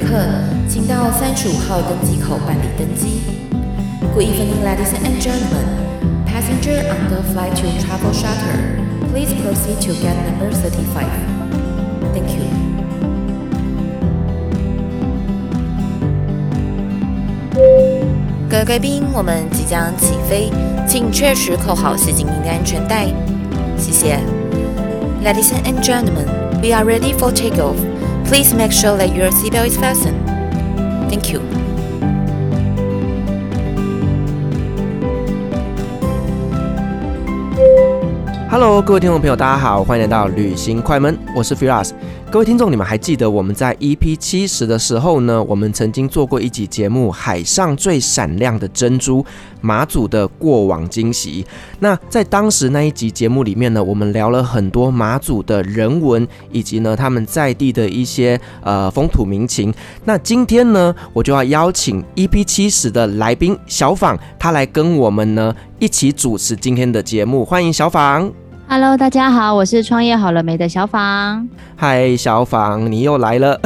[0.00, 0.16] 客，
[0.68, 3.20] 请到三十五号登机口办理登机。
[4.14, 5.66] Good evening, ladies and gentlemen.
[6.26, 8.80] Passenger on the flight to Travel Charter,
[9.12, 11.10] please proceed to gate number thirty-five.
[12.12, 12.44] Thank you.
[18.48, 20.50] 各位贵宾，我们即将起飞，
[20.88, 23.06] 请确实扣好系紧您的安全带。
[23.76, 24.18] 谢谢。
[25.22, 26.26] Ladies and gentlemen,
[26.62, 27.76] we are ready for takeoff.
[28.29, 30.17] Please make sure that your seatbelt is fastened.
[31.09, 31.41] Thank you.
[38.49, 41.91] Hello，各位听众朋友，大家好，欢迎来到旅行快门，我是 Firas。
[42.30, 45.42] 各位听众，你们还记得我们在 EP 七十的时候呢？
[45.42, 49.26] 我们曾经做过一集节目《海上最闪亮的珍珠——
[49.60, 51.42] 马祖的过往惊喜》。
[51.80, 59.74] 那在当时那一集节目里面呢，我们聊了很多马祖的人文，以及呢他们在地的一些呃风土民情。
[60.04, 67.44] 那今天呢，我就要邀请 EP 七十的来宾小访，他来跟我们呢一起主持今天的节目。
[67.44, 68.30] 欢迎小访。
[68.72, 71.44] Hello，大家好，我是创业好了没的小访。
[71.74, 73.60] 嗨，小访，你又来了。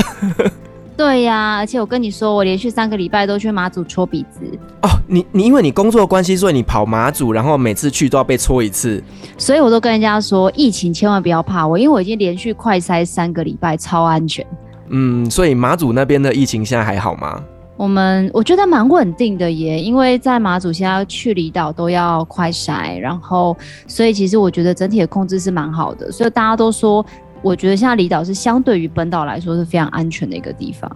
[0.97, 4.41] 对呀、啊，而且我跟你说，我连续三个礼拜都去马祖搓鼻子。
[4.81, 9.05] 哦，你你因为你工作关系，所以你跑马祖，然后每次去都要被搓一次。
[9.37, 14.47] 所以我都跟人家说，疫情千万不要怕我，因为我已经连续快筛三个礼拜，超安全。
[14.89, 17.45] 嗯，所以马祖那边的疫情现在还好吗？
[17.77, 23.57] 我们我觉得蛮稳定的耶，因为在马祖现在去离岛都要快筛，然后
[23.89, 27.05] 所以其实我觉得整体的控制是蛮好的，所以大家都说，
[27.43, 30.89] 我觉得现在离岛是相对于本岛来说是非常安全的一个地方。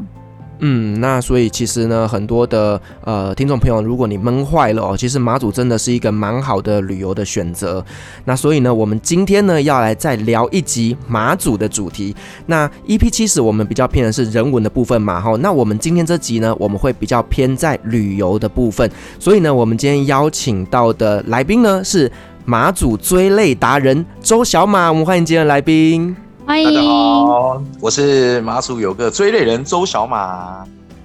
[0.61, 7.85] 嗯，那所以其实呢，很多的呃听众朋友，如果你闷坏了哦，其实马祖真的是一个蛮好的旅游的选择。
[8.25, 12.15] 那所以呢，我们今天呢要来再聊一集马祖的主题。
[12.47, 15.37] 那 EP 七十我们比较偏的是人文的部分嘛，哈。
[15.41, 18.91] 那我们今天这集呢，我们会比较偏在旅游的部分。
[19.21, 22.11] 所以呢，我们今天邀请到的来宾呢是
[22.45, 26.28] 马祖追泪达人周小马，我们欢迎今天的来宾。
[26.49, 30.65] 欢迎，大家好，我是马祖有个追泪人周小马。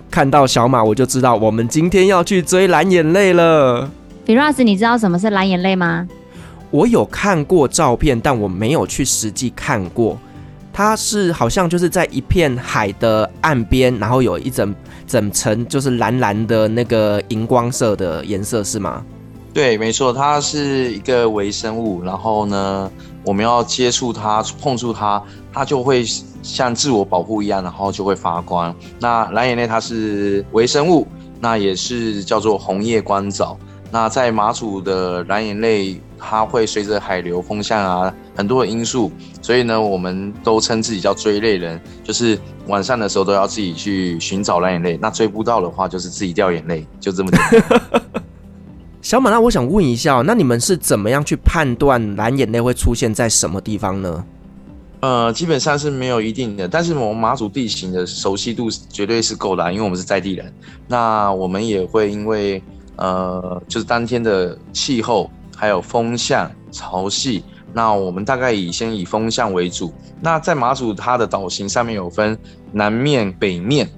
[0.09, 3.91] 看到小马，我就知道我们今天要去追蓝眼泪了。
[4.25, 6.07] Firas，你知道什么是蓝眼泪吗？
[6.71, 10.17] 我有看过照片，但我没有去实际看过。
[10.71, 14.73] 它是好像就是在一片海的岸边，然后有一整
[15.05, 19.03] 整层就是蓝蓝的那个荧光色的颜色，是吗？
[19.53, 22.01] 对，没错，它是一个微生物。
[22.01, 22.89] 然后呢，
[23.25, 26.03] 我们要接触它、碰触它，它就会
[26.41, 28.75] 像自我保护一样，然后就会发光。
[28.99, 31.07] 那蓝眼泪它是微生物，
[31.39, 33.57] 那也是叫做红叶光藻。
[33.91, 44.97] 那在马祖的蓝眼泪，它会随着海流、风向啊很多的因素，所以呢，我们都称自己叫追泪人，就是晚上的时候都要自己去寻找蓝眼泪。
[44.99, 48.01] 那追不到的话，就是自己掉眼泪，就这么简单。
[49.03, 54.25] 小马，那我想问一下，那你们是怎么样去判断蓝眼泪会出现在什么地方呢？
[55.01, 60.51] 呃，基本上是没有一定的，但是我们马祖地形的熟悉度绝对是够的，因为我们是在地人。
[60.87, 62.63] 那我们也会因为
[62.95, 67.43] 呃，就是当天的气候，还有风向、潮汐，
[67.73, 69.93] 那我们大概以先以风向为主。
[70.21, 72.37] 那在马祖它的岛型上面有分
[72.71, 73.89] 南面、北面，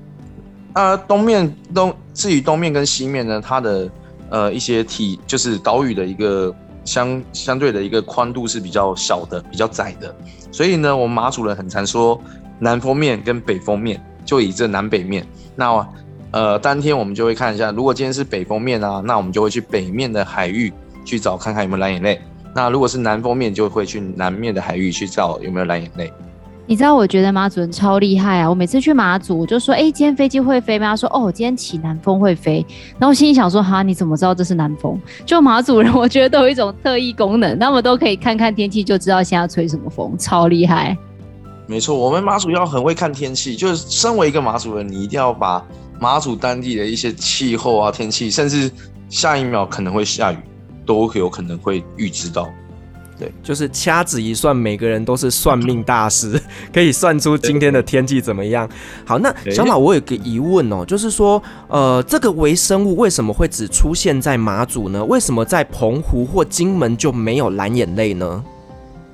[0.74, 3.88] 呃，东面东，至于东面跟西面呢，它的
[4.30, 6.54] 呃，一些体就是岛屿的一个
[6.84, 10.14] 相相对的一个宽度是比较小的，比较窄的，
[10.52, 12.20] 所以呢，我们马祖人很常说
[12.60, 15.26] 南风面跟北风面，就以这南北面。
[15.56, 15.88] 那
[16.32, 20.74] 呃，当天我们就会看一下，如果今天是北风面啊，那我们就会去北面的海域
[21.06, 22.20] 去找看看有没有蓝眼泪。
[22.54, 26.12] 那如果是南风面，就会去南面的海域去找有没有蓝眼泪。
[26.68, 28.50] 你知道我觉得马祖人超厉害啊！
[28.50, 32.66] 我每次去马祖，我就说：“哎、今天飞机会飞吗？”他说：“哦，今天起南风会飞。”
[32.98, 40.98] 然后我心里想说：“哈，你怎么知道这是南风？”就马祖人，我觉得都有一种特异功能，他们都可以看看天气就知道现在吹什么风，超厉害。
[41.68, 45.64] 没错，我们马祖要很会看天气，就是身为一个马祖人，你一定要把
[46.00, 48.72] 马祖当地的一些气候啊、天气，甚至
[49.08, 50.38] 下一秒可能会下雨，
[50.84, 52.50] 都有可能会预知到。
[53.18, 56.40] 对，就是掐指一算，每个人都是算命大师，
[56.74, 58.70] 可以算出今天的天气怎么样。
[59.06, 65.04] 好，那小马，我有个疑问哦，就是说，呃，这个微生物为什么会只出现在马祖呢？
[65.06, 68.44] 为什么在澎湖或金门就没有蓝眼泪呢？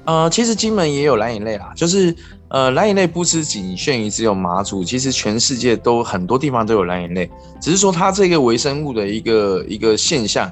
[0.05, 2.15] 呃，其实金门也有蓝眼泪啦，就是
[2.47, 7.29] 呃，蓝眼泪不是仅限于只有马祖，其实全世界都很多地方都有蓝眼泪，
[7.61, 10.51] 只是说它这个微生物的一个一个现象。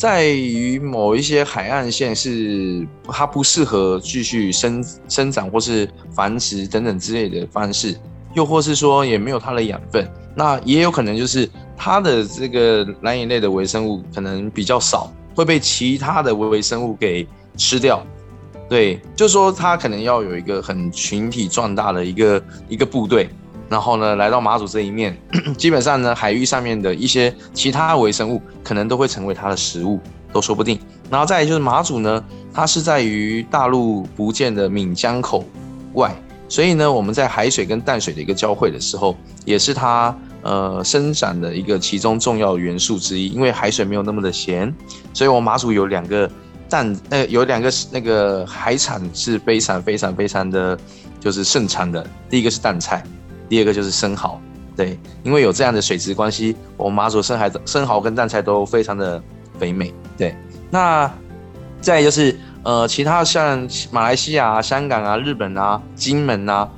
[0.00, 7.94] 在于某一些海岸线是它不适合继续生生长或是繁殖等等之类的方式，
[8.32, 18.02] 又或是说也没有它的养分，那也有可能就是它的这个蓝眼泪的微生物可能比较少，会被其他的微微生物给吃掉。
[18.70, 23.28] 对，就是说它可能要有一个很群体壮大的一个一个部队，
[23.70, 25.16] 然后呢来到马祖这一面，
[25.56, 30.00] 基本上呢海域上面的一些其他微生物可能都会成为它的食物，
[30.32, 30.78] 都说不定。
[31.08, 32.22] 然后再就是马祖呢，
[32.52, 35.44] 它是在于大陆福建的闽江口
[35.94, 36.14] 外。
[36.48, 40.12] 所以呢，我们在海水跟淡水的一个交汇的时候，也是它
[40.42, 43.28] 呃生长的一个其中重要元素之一。
[43.28, 44.74] 因为海水没有那么的咸，
[45.14, 46.28] 所以我们马祖有两个
[46.68, 50.76] 淡呃有两个那个海产是非常非常非常的，
[51.20, 52.04] 就是盛产的。
[52.28, 53.04] 第一个是淡菜，
[53.50, 54.40] 第二个就是生蚝。
[54.74, 59.22] 对，因为有这样的水质关系，我们马祖生海生蚝跟淡菜都非常的
[59.58, 59.92] 肥美。
[60.16, 60.34] 对，
[60.70, 61.12] 那
[61.82, 62.34] 再就是。
[62.62, 66.68] 呃，其他像马来西亚啊、香港啊、日本啊、金门啊，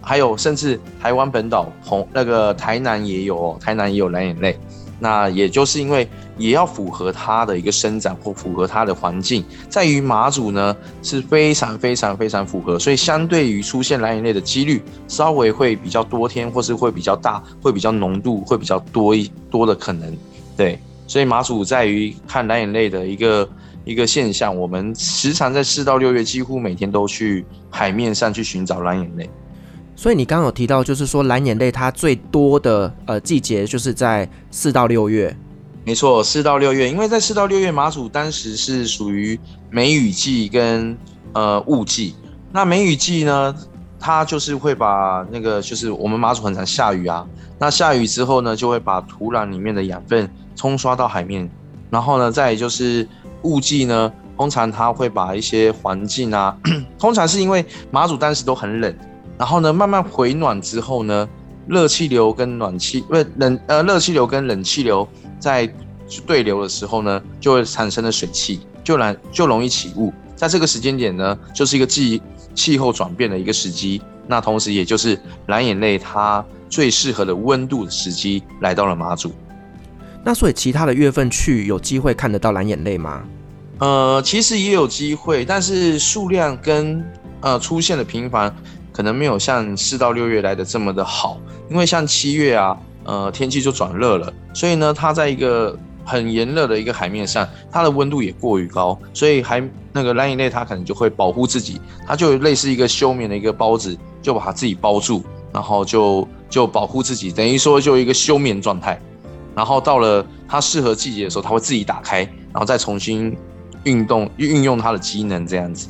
[0.00, 4.56] 还有甚至台湾本岛红那个台南也有哦，台南也有蓝眼泪。
[5.00, 6.08] 那也就是因为
[6.42, 20.16] 也要符合它的一个生长或符合它的环境，在于马祖呢是非常非常非常符合，所以相对于出现蓝眼泪的几率稍微会比较多天，或是会比较大，会比较浓度会比较多一多的可能。
[20.56, 23.48] 对，所以马祖在于看蓝眼泪的一个。
[23.84, 29.28] 一个现象，我们时常在四到六月，几乎每天都去海面上去寻找蓝眼泪。
[29.96, 35.36] 所以你刚刚有提到，就是说蓝眼泪它最多的呃季节就是在四到六月。
[35.84, 39.38] 没错，四到六月，因为在四到六月，马祖当时是属于
[39.70, 40.96] 梅雨季跟
[41.32, 42.14] 呃雾季。
[42.52, 43.54] 那梅雨季呢，
[43.98, 47.26] 它就是会把那个就是我们马祖很常下雨啊，
[47.58, 51.50] 那下雨之后呢，就会把土壤里面的养分冲刷到海面，
[51.90, 53.08] 然后呢，再就是。
[53.44, 56.56] 雾季呢，通常它会把一些环境啊，
[56.96, 58.94] 通常是因为马祖当时都很冷，
[59.36, 61.28] 然后呢慢慢回暖之后呢，
[61.66, 65.08] 热气流跟暖气不是冷呃热气流跟冷气流
[65.42, 65.68] 在
[66.24, 70.12] 对流的时候呢，就会产生了水汽，就来就容易起雾。
[70.36, 72.22] 在这个时间点呢，就是一个季
[72.54, 79.32] 气候转变的一个时机，那同时也就是蓝眼泪它最适合的温度的时机来到了马祖。
[80.22, 83.24] 那所以其他的月份去有机会看得到蓝眼泪吗？
[83.78, 87.04] 呃，其实也有机会，但是数量跟
[87.40, 88.54] 呃出现的频繁，
[88.92, 91.40] 可能没有像四到六月来的这么的好。
[91.68, 99.62] 因为像七月啊，呃天气就转热了，所以呢，它在一个很炎热的一个海面上，它的温度也过于高，所以还
[99.92, 105.22] 那个蓝眼泪它可能就会保护自己，它就类似一个休眠的一个包子，就把它自己包住，
[105.52, 109.00] 然后就就保护自己，等于说就一个休眠状态。
[109.54, 112.20] 然后到了它适合季节的时候，它会自己打开，
[112.52, 113.36] 然后再重新
[113.84, 115.88] 运动运用它的机能，这样子。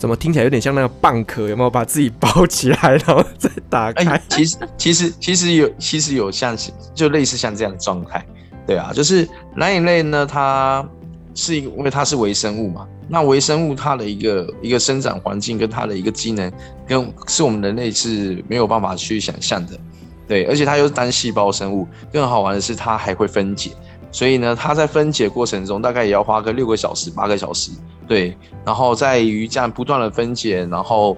[0.00, 1.46] 怎么听起来有点像那个蚌壳？
[1.46, 4.12] 有没有把自己包起来，然后再打开？
[4.12, 6.56] 欸、其实其实其实有其实有像
[6.94, 8.24] 就类似像这样的状态。
[8.66, 10.88] 对啊，就是蓝眼泪呢，它
[11.34, 12.88] 是因为它是微生物嘛。
[13.08, 16.50] 那微生物它的一个一个生长环境跟它的一个机能，
[16.86, 19.78] 跟是我们人类是没有办法去想象的。
[20.26, 23.72] 对，而且它又是单细胞生物，更好玩的是它还会分解，
[24.12, 27.70] 所以呢，它在分解过程中大概也要花个六个小时、八个小时。
[28.08, 31.16] 对，然后在于这样不断的分解，然后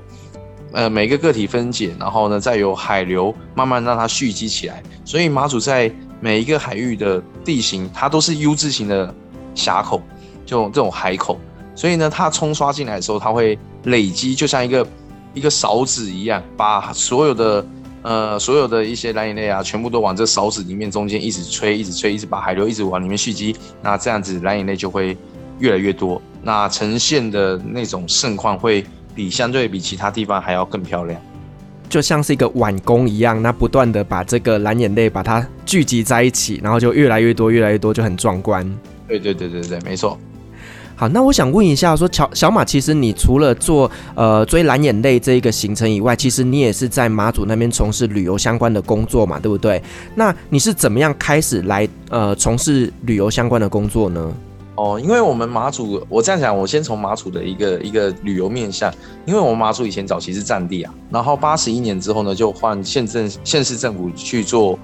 [0.73, 4.83] 呃每个个体分解，然后呢再由海流慢慢让它蓄积起来。
[5.05, 9.15] 所以马祖在每一个海域的地形，它都是 U 字形的
[9.55, 10.03] 峡口，
[10.45, 11.39] 就这种海口。
[11.75, 14.87] 所以呢，它冲刷进来的时候，它会累积，就像一个
[15.33, 17.65] 一个勺子一样，把所有的。
[18.03, 25.17] 呃，所有的一些蓝眼泪啊，全部都往这勺子里面中间一直吹，一直吹，一直把海流一直往里面蓄积，那这样子蓝眼泪就会
[25.61, 31.21] 越来越多，那呈现的那种盛况会比相对比其他地方还要更漂亮，
[31.89, 38.69] 就像是一个碗工一样，那不断的把这个蓝眼泪把它聚集在一起，然后就越来越多，越来越多，就很壮观。
[39.07, 40.19] 对对对对对，没错。
[40.95, 49.83] 好，那我想问一下说，说小小马，其实你除了做呃追蓝眼泪这一个行程以外，其实你也是在马祖那边从事旅游相关的工作嘛，对不对？
[50.15, 54.33] 那你是怎么样开始来呃从事旅游相关的工作呢？
[54.75, 58.93] 哦，因为我们马祖，我这样讲，我先从马祖的一个一个旅游面向，
[59.27, 64.79] 因为我们马祖以前早期是战地啊，然后八十一年之后呢，就换县政县市政府去做。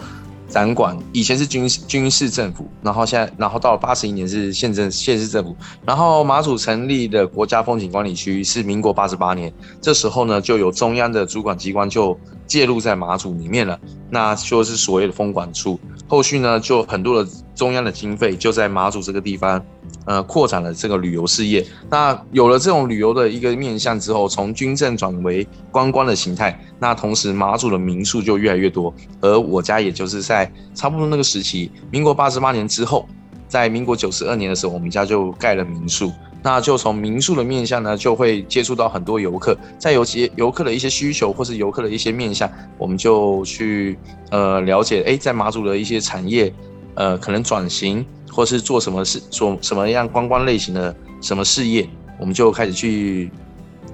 [0.49, 13.79] 展馆以前是军军事政府，然后现在，然后到了八十一年是县政县市政府，然后马祖成立的国家风景管理区是民国八十八年，这时候呢就有中央的主管机关就介入在马祖里面了，
[14.11, 15.79] 那就是所谓的风管处。
[16.07, 19.63] 后续呢，就很多的中央的经费就在马祖这个地方，
[20.09, 21.63] 呃，扩展了这个旅游事业。
[21.91, 28.93] 那有了这种旅游的一个面向之后，从军政转为观光的形态，那同时马祖的民宿就越来越多。
[29.21, 33.07] 而我家也就是在差不多那个时期，民国八十八年之后，
[33.49, 36.11] 在民国九十二年的时候，我们家就盖了民宿。
[36.43, 43.99] 那就从民宿的面向呢，就会接触到很多游客，在有些游客的一些需求或是游客的一些面向，我们就去
[44.31, 46.51] 呃了解，哎，在马祖的一些产业，
[46.95, 53.31] 呃，可能转型或是做什么事，做什么样观光类型的什么事业，我们就开始去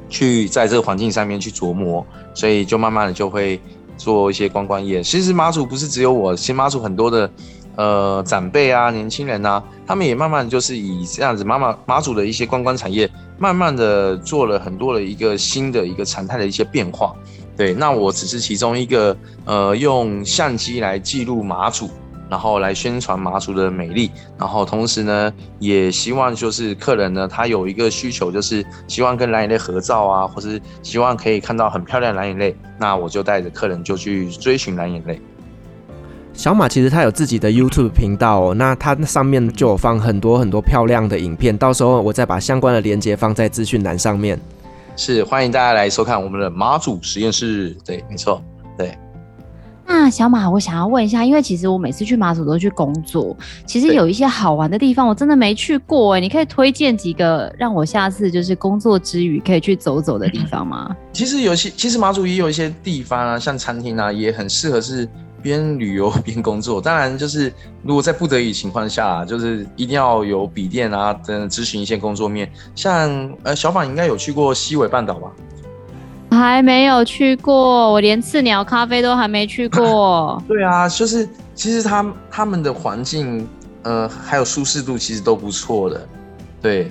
[0.08, 3.60] 去在这个环境上面去琢磨，所以就慢慢的就会
[3.96, 5.02] 做一些观光业。
[5.02, 7.30] 其实马祖不是只有我，其实马祖很多的。
[7.76, 17.12] 呃，长辈啊，年轻人啊，他们也慢慢就是以这样子，马马马祖的一些观光产业，慢慢的做了很多的一个新的一个常态的一些变化。
[17.56, 21.90] 对，那我只是其中一个，呃，用相机来记录马祖，
[22.30, 35.20] 然后来宣传麻祖的美丽，然后同时呢，也希望就是客人呢，他有一个需求，就是希望跟蓝眼泪合照啊，或是希望可以看到很漂亮的蓝眼泪，那我就带着客人就去追寻蓝眼泪。
[36.32, 44.40] 小马其实他有自己的 YouTube 频道哦，那他上面就有放很多很多漂亮的影片，到时候我再把相关的链接放在资讯栏上面。
[44.96, 47.76] 是，欢迎大家来收看我们的马祖实验室。
[47.84, 48.42] 对，没错，
[48.76, 48.96] 对。
[49.86, 53.36] 那小马，我想要问一下，因为其实我每次去马祖都去工作，
[53.66, 60.94] 其实有一些好玩的地方我真的没去过哎，你可以推荐几个让我下次就是工作之余可以去走走的地方吗？
[61.12, 65.08] 其实有些，其实马祖也有一些地方啊，像餐厅啊，也很适合是。
[65.44, 72.50] 边旅游 边工作，当然就是如果在不得已情况下，就是一定要有笔电啊等咨询一些工作面。
[72.74, 75.30] 像呃小马应该有去过西尾半岛吧？
[76.34, 80.42] 还没有去过，我连刺鸟咖啡都还没去过。
[80.48, 83.48] 对啊，就是其实他他们的环境
[83.82, 86.06] 呃还有舒适度其实都不错的，
[86.60, 86.90] 对，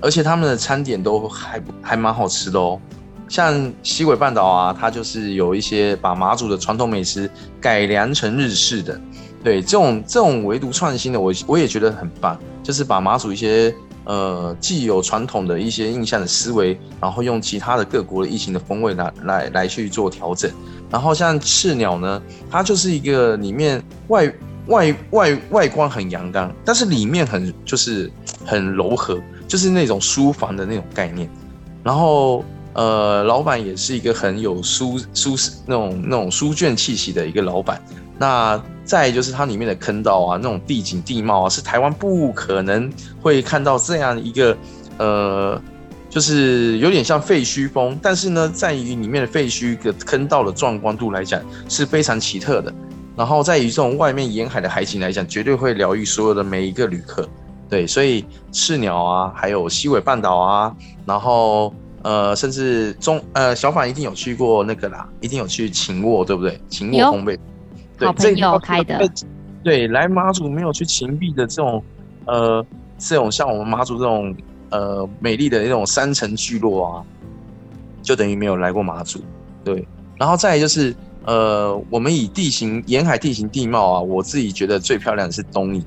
[0.00, 2.80] 而且他们的餐点都还还蛮好吃的哦。
[3.28, 7.28] 像西尾半岛啊，它就是有一些把马祖的传统美食
[7.60, 9.00] 改良成日式的，
[9.42, 13.74] 对，这种这种唯独创新的，我我也觉得很棒，就是把马祖一些
[14.06, 20.50] 呃既有传统的一些印象的思维，然后用其他的各国的异形的风味来来来去做调整。
[20.90, 24.32] 然后像赤鸟呢，它就是一个里面外
[24.68, 28.10] 外外外观很阳刚，但是里面很就是
[28.46, 31.28] 很柔和，就是那种书房的那种概念，
[31.84, 32.42] 然后。
[32.78, 35.34] 呃，老板也是一个很有书书
[35.64, 37.80] 那种那种书卷气息的一个老板。
[38.18, 42.90] 那再就是它里面的坑道啊，那种地景地貌啊，是台湾不可能
[43.20, 44.56] 会看到这样一个
[44.96, 45.60] 呃，
[46.08, 51.38] 就是有点像废墟风，但是呢，在于里面的废墟的坑道的壮观度来讲
[51.68, 52.72] 是非常奇特的。
[53.14, 57.28] 然后在于这种外面沿海的海景来讲，绝对会疗愈所有的每一个旅客。
[57.68, 60.74] 对，所以赤鸟啊，还有西尾半岛啊，
[61.04, 61.74] 然后。
[62.02, 66.60] 呃，甚至中呃，小马一定有去过那个啦，一定有去秦沃，对不对？
[66.68, 67.38] 秦沃烘焙，对，
[67.98, 69.08] 好朋友开的。
[69.62, 71.82] 对，来马祖没有去芹壁的这种，
[72.26, 72.64] 呃，
[72.98, 74.34] 这种像我们马祖这种
[74.70, 77.04] 呃美丽的那种山城聚落啊，
[78.02, 79.20] 就等于没有来过马祖。
[79.64, 79.86] 对，
[80.16, 85.84] 然后再来就是呃，我们以地形沿海地形地貌啊，我自己觉得最漂亮的是东引。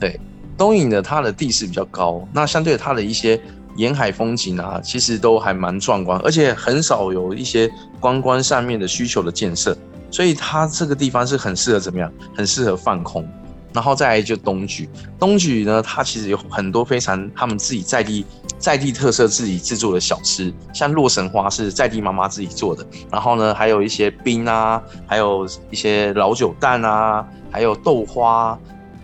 [0.00, 0.18] 对，
[0.56, 3.40] 东引的它的地势比较高，那相对它的一些。
[3.76, 7.70] 沿海风景啊，其实都还蛮壮观，而且很少有一些
[8.00, 9.76] 观光上面的需求的建设，
[10.10, 12.12] 所以它这个地方是很适合怎么样？
[12.36, 13.28] 很适合放空。
[13.72, 14.88] 然后再来就东莒，
[15.18, 18.24] 东莒呢，它其实有很多非常他们自己在地
[18.58, 28.58] 在地特色自己制作的小吃，像洛神花是在地妈妈自己做的，然后呢，还有一些冰啊，还有一些老酒蛋啊，还有豆花。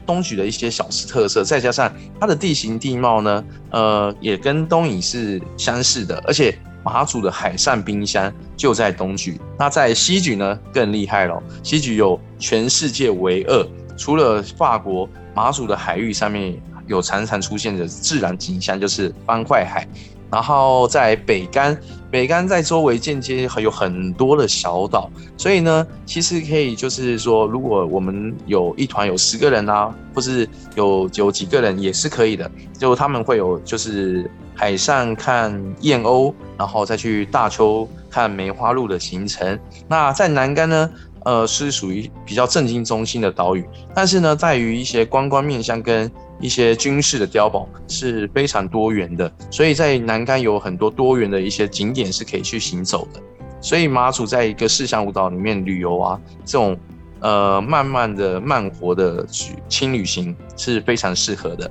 [0.06, 9.38] 东莒的一些小吃特色，再加上它的地形地貌呢，呃，也跟东引是相似的，而且马祖的海上冰箱就在东莒。
[9.58, 19.88] 那在西莒呢，更厉害了，西莒有全世界唯二，除了法国，马祖的海域上面有常常出现的自然景象，就是方块海。
[20.34, 21.78] 然后在北竿，
[22.10, 39.56] 北竿在周围间接还有很多的小岛，所以呢，其实可以就是说，如果我们有一团有十个人啊，或是有有几个人也是可以的，就他们会有就是海上看燕鸥，然后再去大坵看梅花鹿的行程。
[39.86, 40.90] 那在南竿呢，
[41.24, 43.64] 呃，是属于比较政经中心的岛屿，
[43.94, 46.10] 但是呢，在于一些观光面向跟
[46.40, 53.20] 一些军事的碉堡是非常多元的，所以在南竿有很多多元的一些景点是可以去行走的。
[53.60, 56.76] 所以马祖在一个四乡舞岛里面旅游啊，这种
[57.20, 59.26] 呃慢慢的慢活的
[59.68, 61.70] 轻旅行是非常适合的。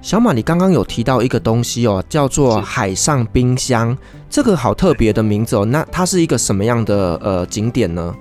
[0.00, 3.96] 小马，你刚刚有提到一个东西哦，叫做海上冰箱，
[4.30, 5.64] 这个好特别的名字哦。
[5.64, 8.14] 那它是一个什么样的呃景点呢？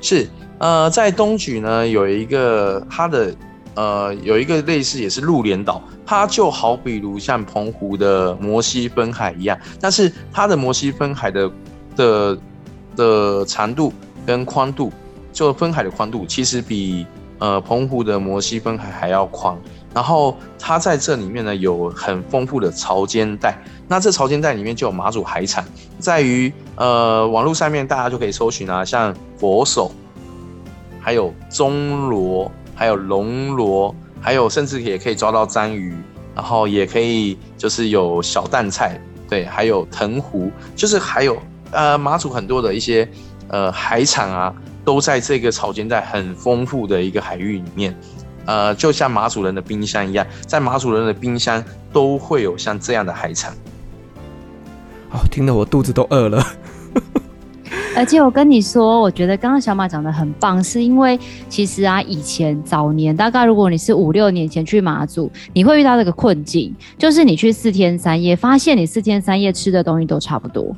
[0.00, 0.26] 是
[0.58, 3.32] 呃，在东莒呢有一个它的
[3.74, 11.50] 呃有一个类似也是鹿连岛，它就好比如像澎湖的摩西分海一样，但是它的摩西分海的
[11.96, 12.38] 的
[12.96, 13.92] 的长度
[14.26, 14.92] 跟宽度，
[15.32, 17.06] 就分海的宽度其实比
[17.38, 19.56] 呃澎湖的摩西分海还要宽。
[19.92, 23.58] 然后它在这里面呢，有很丰富的潮间带，
[23.88, 25.64] 那这潮间带里面就有马祖海产，
[25.98, 29.90] 在于呃网络上面大家就可以搜寻啊，像佛手，
[31.00, 32.48] 还有中螺，
[32.80, 35.94] 还有龙螺，还有甚至也可以抓到章鱼，
[36.34, 41.36] 然后也可以就是有小淡菜，对，还有藤壶，就是还有
[41.72, 43.06] 呃马祖很多的一些
[43.48, 47.94] 呃海产啊，都在这个潮间带很丰富的一个海域里面。
[48.46, 53.52] 呃，就像马祖人的冰箱一样，在马祖人的冰箱都会有像这样的海产。
[55.10, 56.42] 哦，听得我肚子都饿了。
[58.00, 70.74] 而且我跟你说，我觉得刚刚小马讲的很棒，是因为其实啊，以前早年大概如果你是五六年前去马祖，你会遇到这个困境，就是你去四天三夜，发现你四天三夜吃的东西都差不多。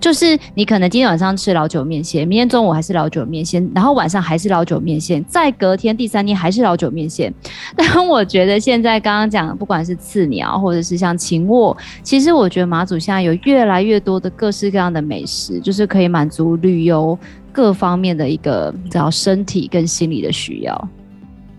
[0.00, 7.32] 就是你可能今天晚上吃老酒面线，明天中午还是老酒面线，然后晚上还是老酒面线，再隔天第三天还是老酒面线。
[7.76, 17.18] 但我觉得现在刚刚讲的，不管是刺鸟或者是像秦卧，其实我觉得马祖现在有越来越多的各式各样的美食，就是可以满足旅游
[17.52, 20.88] 各方面的一个只要身体跟心理的需要。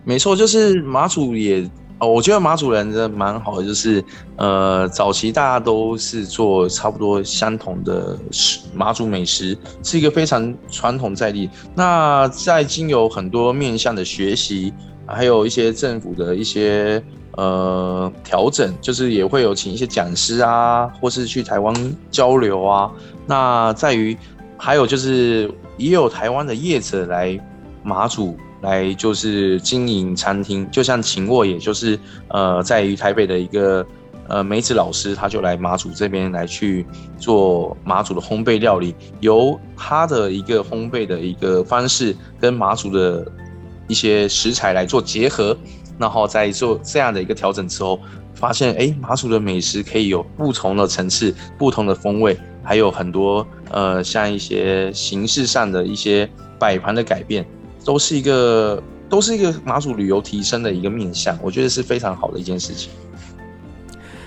[0.04, 1.68] 没错，就是马祖也。
[1.98, 4.04] 哦，我觉得马祖人真的蛮好的，就是
[4.36, 11.50] 呃，早期大家都是做差不多相同的食，马祖美食是一个非常传统在地。
[11.74, 14.74] 那在经有很多面向的学习，
[15.06, 17.02] 还有一些政府的一些
[17.38, 21.74] 呃调整，就是也会有请一些讲师啊，或是去台湾
[22.12, 22.92] 交流啊。
[23.26, 24.18] 那在于
[24.58, 27.40] 还有就是也有台湾的业者来
[27.84, 28.38] 马祖。
[28.66, 31.98] 来就是经营餐厅，就像秦沃，也就是
[32.30, 33.86] 呃，在于台北的一个
[34.28, 36.86] 呃梅子老师，他就来马祖这边来去
[37.20, 43.32] 做马祖的烘焙料理，由他的一个烘焙的一个方式跟马祖的
[43.88, 45.56] 一些食材来做结合，
[46.00, 48.00] 然后在做这样的一个调整之后，
[48.34, 57.46] 发现哎，马祖的美食可以有不同的层次、不同的风味，还有很多呃像一些形式上的一些摆盘的改变。
[57.86, 62.90] 都是一个，都是一个马祖旅游提升的一个面向，我觉得是非常好的一件事情。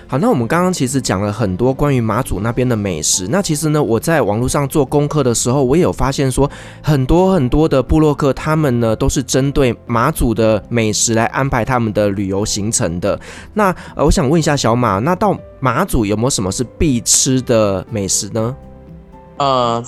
[0.07, 3.27] 好，那我们刚刚其实讲了很多关于马祖那边的美食。
[3.29, 6.49] 那其实呢，我在网络上做功课的时候，我也有发现说，
[6.81, 13.19] 很多很多的部落客他们呢，都是针对马祖的美食来安排他们的旅游行程的。
[13.53, 18.55] 那呃，我想问一下小马，那到马祖有没有什么是必吃的美食呢？
[19.37, 19.83] 呃。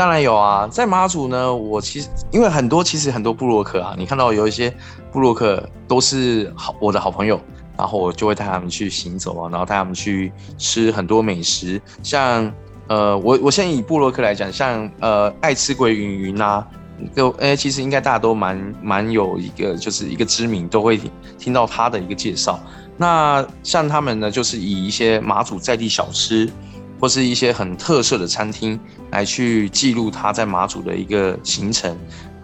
[0.00, 4.74] 当然有啊，在马祖呢，我其实因为很多，其实很多部落客啊，你看到有一些
[5.12, 7.38] 部落客都是好我的好朋友，
[7.76, 12.50] 然后我就会带他们去行走啊，然后带他们去吃很多美食，像
[12.88, 16.66] 呃，我我先以部落客来讲，像呃爱吃鬼云云啊，
[17.14, 20.98] 就哎其实应该大家都蛮蛮有一个就是一个知名，都会
[21.36, 22.58] 听到他的一个介绍。
[22.96, 26.50] 那像他们呢，就是以一些马祖在地小吃。
[27.00, 28.78] 或是一些很特色的餐厅
[29.10, 31.96] 来去记录他在马祖的一个行程，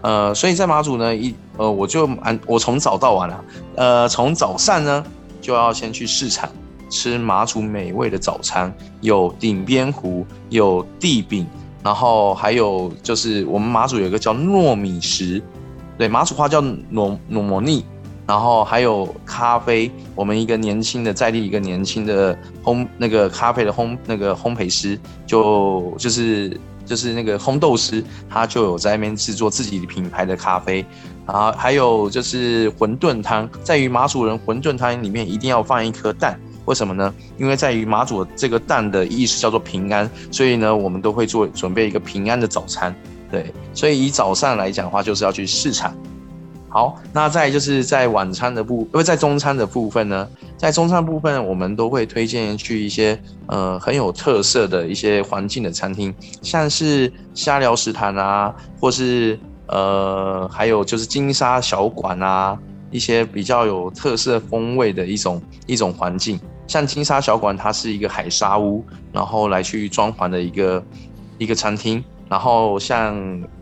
[0.03, 3.45] 呃，所以在马祖呢，一呃，我就按我从早到晚啊，
[3.77, 5.05] 呃，从早上呢
[5.43, 6.49] 就要先去市场
[6.89, 11.47] 吃马祖美味的早餐，有鼎边糊，有地饼，
[11.83, 15.43] 然后还有就是我们马祖有一个叫糯米食，
[15.99, 17.85] 对，马祖话叫糯糯摩尼。
[18.27, 30.85] 然后还有咖啡，我们一个年轻的在地一个年轻的烘那个咖啡的烘那个烘焙师，就就是就是那个烘豆师，他就有在那边制作自己的品牌的咖啡。
[31.27, 37.13] 然后，还有就是馄饨汤，在于马祖人馄饨汤里面一定要放一颗蛋，为什么呢？
[37.37, 42.95] 因为在于马祖这个蛋的意思叫做平安，所以呢，我们都会做准备一个平安的早餐。
[43.31, 45.93] 对，所以以早上来讲的话，就是要去市场。
[46.69, 62.59] 好，那再就是在晚餐的部，因为在中餐的部分呢，在中餐部分，我们都会推荐去一些呃很有特色的一些环境的餐厅，像是虾寮食堂啊，或是呃还有就是金沙小馆啊，
[62.91, 66.39] 一些比较有特色风味的一种一种环境。
[66.67, 70.85] 像金沙小馆，它是一个海沙屋，然后来去装潢的一个
[71.39, 72.05] 一个餐厅。
[72.29, 73.17] 然后像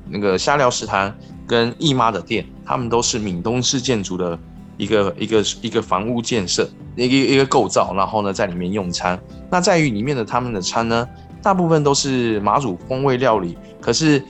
[0.09, 1.14] 那个虾寮食堂
[1.47, 4.39] 跟义妈的店，他们都是闽东式建筑的
[4.77, 9.19] 一个一个一个房屋建设，一个一个构造，然后呢在里面用餐。
[9.51, 11.09] 那在于里面的他们的餐呢，
[11.43, 13.57] 大部分都是马祖风味料理。
[13.81, 14.23] 可是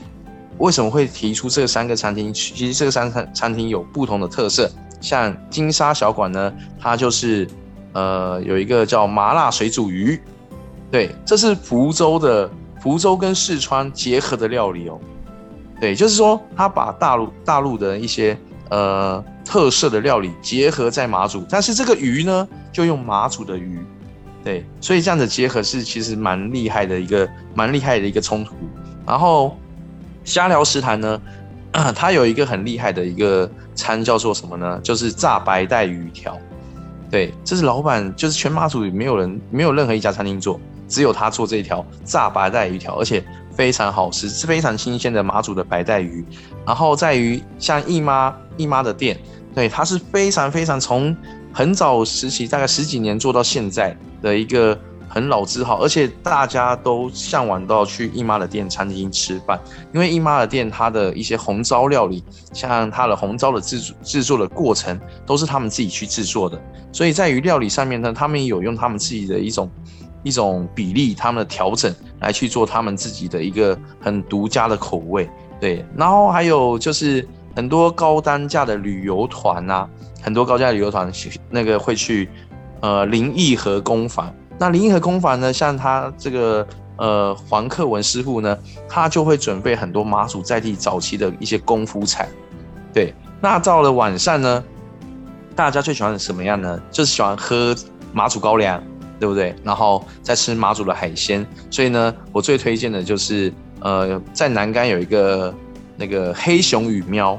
[0.57, 2.33] 为什么会提出这三个餐厅？
[2.33, 4.69] 其实这三餐餐厅有不同的特色。
[5.01, 7.47] 像金沙小馆呢，它就是
[7.93, 10.19] 呃有一个叫麻辣水煮鱼，
[10.89, 12.49] 对，这是福州的
[12.81, 14.99] 福州跟四川结合的料理哦。
[15.79, 18.37] 对，就是说他把大陆大陆的一些
[18.69, 23.79] 呃特色的料理结合在马祖，但是这个鱼呢就用马祖的鱼，
[24.43, 28.55] 对，所以这样的结合是其实蛮厉害的一个蛮厉害的一个冲突。
[29.05, 29.57] 然后
[30.23, 31.21] 虾寮食堂呢。
[31.93, 34.79] 它有一个很厉害的一个餐叫做什么呢？
[34.81, 36.37] 就是炸白带鱼条。
[37.11, 43.23] 对，这是老板，就是全马祖里没有人，没有任何一家餐厅做，只有他做这一条炸白带鱼条，而且
[43.55, 46.25] 非常好吃，是非常新鲜的马祖的白带鱼。
[46.65, 49.17] 然后在于像义妈义妈的店，
[49.53, 51.15] 对，它是非常非常从
[51.53, 54.77] 很早时期，大概十几年做到现在的一个。
[55.07, 59.57] 很老字号，而且大家都向往到去义妈的店餐厅吃饭，
[59.93, 62.21] 因为义妈的店它的一些红糟料理，
[62.51, 66.59] 像它的红糟的制作制作的过程都是他们自己去制作的，
[66.91, 69.69] 所以在于料理上面呢，他们有用他们自己的一种
[70.25, 75.29] 一种比例，他们的调整来去做他们自己的一个很独家的口味。
[75.59, 79.87] 对，然后还有就是很多高单价的旅游团啊，
[80.23, 81.11] 很多高价旅游团
[81.51, 82.27] 那个会去
[82.81, 84.33] 呃林毅和工坊。
[84.57, 88.57] 那林毅和工坊呢，像他这个呃黄克文师傅呢，
[88.89, 92.27] 他就会准备很多马祖在地早期的一些功夫菜。
[92.91, 94.63] 对，那到了晚上呢，
[95.55, 96.81] 大家最喜欢什么样呢？
[96.89, 97.75] 就是喜欢喝
[98.11, 98.81] 马祖高粱，
[99.19, 99.55] 对不对？
[99.63, 101.45] 然后再吃马祖的海鲜。
[101.69, 105.53] 所以呢，我最推荐的就是呃，在南竿有一个
[105.97, 107.37] 那个黑熊与喵，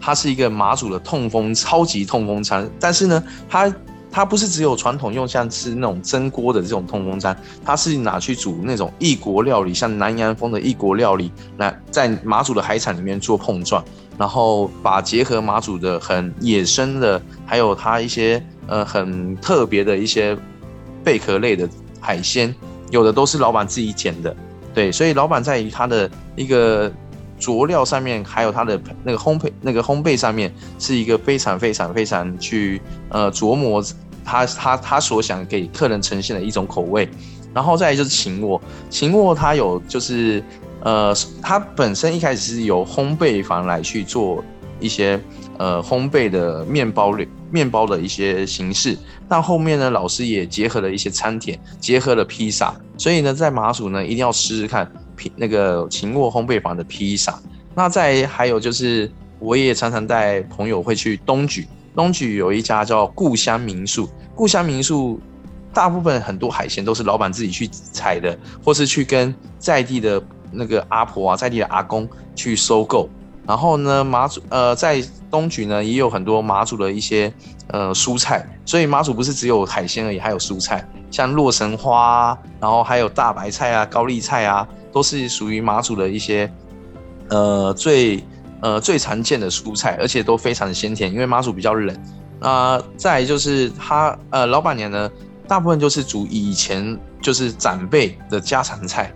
[0.00, 3.72] 它是一个马祖的痛风超级痛风餐，但是呢，它。
[4.08, 13.84] 它不是只有传统用像吃那种蒸锅的这种痛风餐，它是拿去煮那种异国料理，像南洋风的异国料理，来在马祖的海产里面做碰撞，
[14.16, 20.34] 然后把结合马祖的很野生的，还有它一些呃很特别的一些
[21.06, 21.68] 贝壳类的
[22.00, 22.52] 海鲜，
[22.90, 24.34] 有的都是老板自己捡的，
[24.74, 26.92] 对，所以老板在于他的一个
[27.38, 33.80] 佐料上面，还有它的那个烘焙那个烘焙上面，是一个非常非常非常去呃琢磨。
[34.24, 37.08] 他他他所想给客人呈现的一种口味，
[37.54, 40.42] 然后再就是秦沃，秦沃它有就是
[40.80, 44.42] 呃，它本身一开始是由烘焙房来去做
[44.80, 45.20] 一些
[45.58, 54.90] 呃烘焙的面包类面包的一些形式，但后面呢，老师也结合了一些餐点，结合了披萨，所以呢，在马祖呢一定要试试看
[55.34, 57.40] 那个秦沃烘焙坊的披萨。
[57.74, 61.64] 那再还有就是，我也常常带朋友会去东莒。
[61.94, 65.18] 东莒有一家叫故乡民宿，故乡民宿
[65.72, 73.08] 大部分很多海鲜都是老板自己去采的，或是去跟在地的那个阿婆啊，在地的阿公去收购。
[73.46, 75.00] 然后呢，马祖呃在
[75.40, 77.32] 东莒呢也有很多马祖的一些
[77.68, 86.50] 呃蔬菜，所以马祖不是只有海鲜而已，还有蔬菜，像洛神花，然后还有大白菜啊、高丽菜啊，都是属于马祖的一些
[87.28, 88.22] 呃最。
[88.62, 91.94] 呃，最常见的蔬菜，而且都非常的鲜甜，因为马祖比较冷。
[92.40, 95.10] 啊、再就是他呃，老板娘呢，
[95.46, 99.12] 大部分就是煮以前就是长辈的家常菜，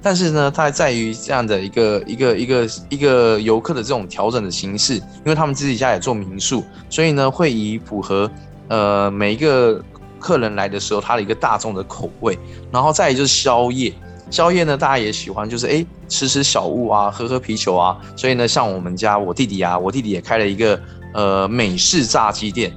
[0.00, 8.30] 但是呢，它在于这样的一个一个一个一个游客的这种调整的形式，因为他们自己家也做民宿，所以呢，会以符合
[8.68, 9.82] 呃每一个
[10.18, 12.38] 客人来的时候他的一个大众的口味，
[12.70, 13.92] 然后再就是宵夜。
[14.30, 17.96] 宵夜呢，大家也喜欢，就是哎，吃吃小物啊，喝喝啤酒啊。
[18.14, 20.78] 所以呢，像我们家我弟弟啊，我弟弟也开了一个
[21.14, 22.70] 呃美式炸鸡店。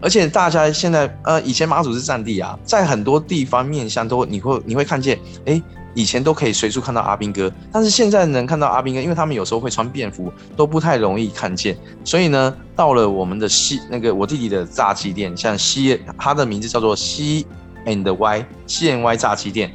[0.00, 5.60] 而且大家现在呃，以前马祖是战地啊，在很多地方面向都你会你会看见，哎，
[5.94, 11.76] 以前都可以随处看到阿兵哥，但是现在能看到阿兵哥，因为他们有时候会穿便服，都不太容易看见。
[12.04, 17.46] 所以呢，到了我们的西那个我弟弟的炸鸡店，像西，他的名字叫做西
[17.84, 19.70] and Y 西 and Y 炸鸡店。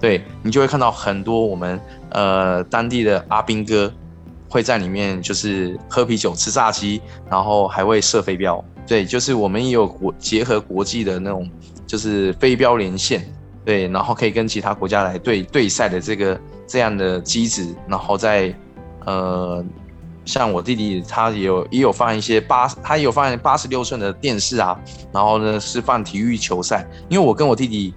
[0.00, 3.92] 对，你就会看到很多我们呃当地的阿兵哥
[4.48, 8.64] 会在里面，就是喝啤酒、吃炸鸡，然后还会射飞镖。
[8.86, 11.50] 对，就是我们也有国结合国际的那种，
[11.86, 13.30] 就是飞镖连线。
[13.68, 18.50] 对，然后可以跟其他国家来对对赛的这个这样的机子，然后在
[19.04, 19.62] 呃，
[20.24, 24.80] 像我弟弟他也有也有放一些八，他也有放八十六寸的电视啊，
[25.12, 27.92] 然后呢是放体育球赛，因为我跟我弟弟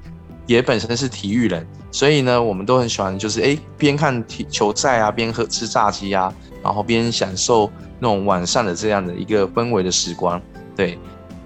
[0.46, 1.66] 也本身是体育人。
[1.90, 10.42] 所以呢，我们都很喜欢，就是哎，边看球赛啊，边喝吃炸鸡啊，然后边享受那种晚上的这样的一个氛围的时光。
[10.76, 11.00] 对，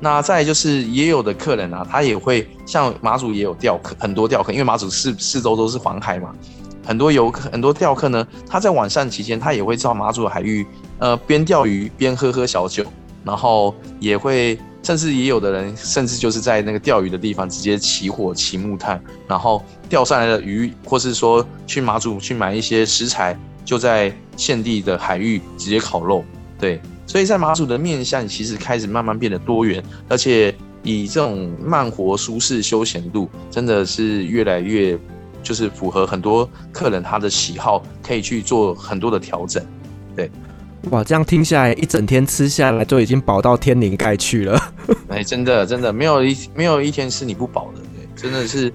[0.06, 6.32] 那再就是也有的客人啊，他也会像马祖也有钓客，很多钓客，因为马祖四四周都是黄海嘛，
[6.86, 10.64] 很多游客，很多钓客呢，他在晚上期间，他也会到马祖的海域，
[11.00, 12.86] 呃，边钓鱼边喝喝小酒，
[13.24, 14.60] 然后也会。
[14.84, 26.24] 甚至也有的人，甚至就是在那个钓鱼的地方直接起火起木炭，然后钓上来的鱼，或是说去马祖去买一些食材，就在现地的海域直接烤肉。
[26.60, 34.98] 对，所以在马祖的面相其实开始慢慢变得多元，而且以这种慢活、舒适、休闲度，真的是越来越
[35.44, 39.64] 就是符合很多客人他的喜好，可以去做很多的调整。
[40.16, 40.30] 对。
[40.92, 44.74] 哇，这样听下来，一整天吃下来就已经饱到天灵盖去了。
[45.10, 48.72] 哎，真的真的没有一没有一天是你不饱的，对，真的是，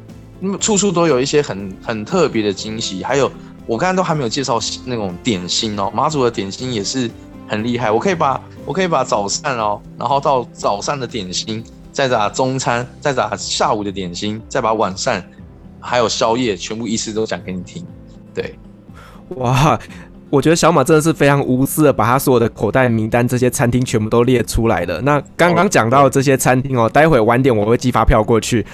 [0.59, 3.05] 处处都有一些很很特别的惊喜。
[3.05, 3.31] 还有，
[3.65, 7.09] 我刚才都还没有介绍那种点心哦，马祖的点心也是
[7.51, 7.91] 很厉害。
[7.91, 15.21] 我可以把我可以把早餐哦，然后到早上的点心，再打中餐，再打下午的点心，再把晚上
[15.81, 17.85] 还有宵夜全部一次都讲给你听。
[18.33, 18.57] 对，
[19.31, 19.77] 哇。
[20.31, 25.01] 我觉得小马真的是非常无私的，把他所有的口袋名单这些餐厅全部都列出来了。
[25.01, 28.65] 那刚刚讲到这些餐厅哦，待会晚点我会寄发票过去。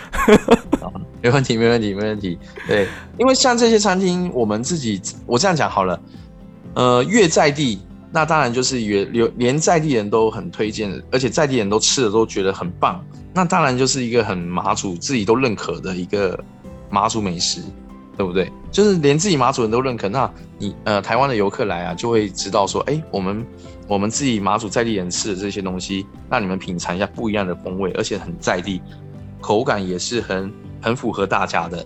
[1.23, 2.39] 没问题，没问题，没问题。
[2.69, 2.87] 对，
[3.19, 5.99] 因为像这些餐厅，我们自己我这样讲好了，
[6.75, 7.81] 呃，越在地，
[8.17, 16.43] 那当然就是越连连在地人都很推荐，而且在地人都吃的都觉得很棒，那当然就是一个很马祖自己都认可的一个
[16.89, 17.61] 马祖美食。
[18.17, 18.51] 对不对？
[18.71, 23.47] 就是连自己马祖人都认可，那你呃台湾的游客来啊，就会知道说，哎，我们
[23.87, 28.81] 我们自己马祖在地人吃的这些东西，让你们品尝一下不一样的风味，而且很在地，
[29.39, 30.51] 口感也是很
[30.81, 31.85] 很符合大家的。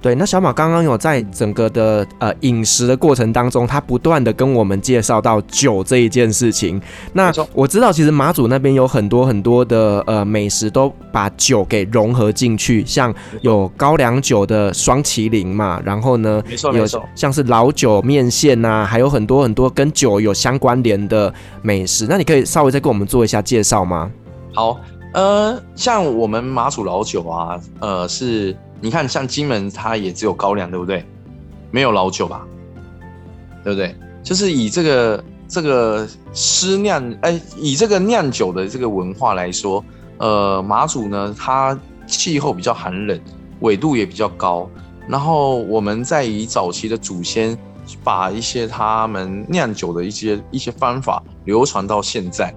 [0.00, 6.80] 对，那小马刚刚有在整个的呃饮食的过程当中，他不断的跟我们介绍到酒这一件事情。
[7.12, 22.06] 那我知道，其实马祖那边有很多很多的呃美食，都把酒给融合进去，像有高粱酒的双麒麟嘛，然后呢，没错没错，有像是老酒面线呐，还有很多很多跟酒有相关联的美食。
[22.08, 24.08] 那你可以稍微再给我们做一下介绍吗？
[24.54, 24.78] 好，
[25.12, 28.56] 呃，像我们马祖老酒啊，呃是。
[28.80, 31.04] 你看，像金门，它也只有高粱，对不对？
[31.70, 32.46] 没有老酒吧，
[33.64, 33.94] 对不对？
[34.22, 39.84] 就是以这个这个师酿，哎，以这个酿酒的这个文化来说，
[40.18, 43.20] 呃，马祖呢，它气候比较寒冷，
[43.60, 44.68] 纬度也比较高。
[45.08, 47.58] 然后我们在以早期的祖先，
[48.04, 52.54] 把一些他们酿酒的一些一些方法流传到现在。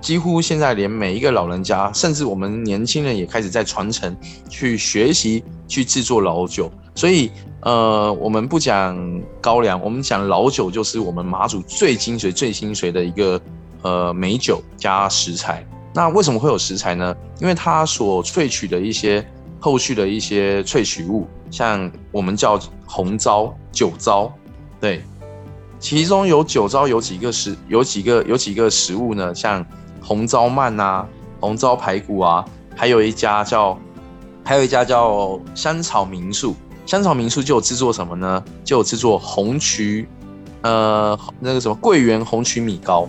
[0.00, 4.16] 几乎现在连每一个老人家，甚至我们年轻人也开始在传承、
[4.48, 6.70] 去学习、去制作老酒。
[6.94, 7.30] 所以，
[7.60, 8.96] 呃，我们不讲
[9.40, 13.40] 高粱，我们讲老酒，就是我们马祖最精髓、最精髓的一个
[13.82, 15.64] 呃美酒加食材。
[15.94, 17.14] 那为什么会有食材呢？
[17.40, 19.24] 因为它所萃取的一些
[19.58, 24.32] 后续的一些萃取物，像我们叫红糟、酒糟，
[24.80, 25.02] 对，
[25.80, 29.34] 其中有酒糟有几个食，有几个有几个食物呢？
[29.34, 29.64] 像
[30.00, 31.06] 红糟鳗啊，
[31.40, 32.44] 红糟排骨啊，
[32.76, 33.78] 还有一家叫，
[34.44, 36.54] 还有一家叫香草民宿。
[36.86, 38.42] 香草民宿就有制作什么呢？
[38.64, 40.08] 就有制作红曲，
[40.62, 43.06] 呃，那个什么桂圆红曲米糕。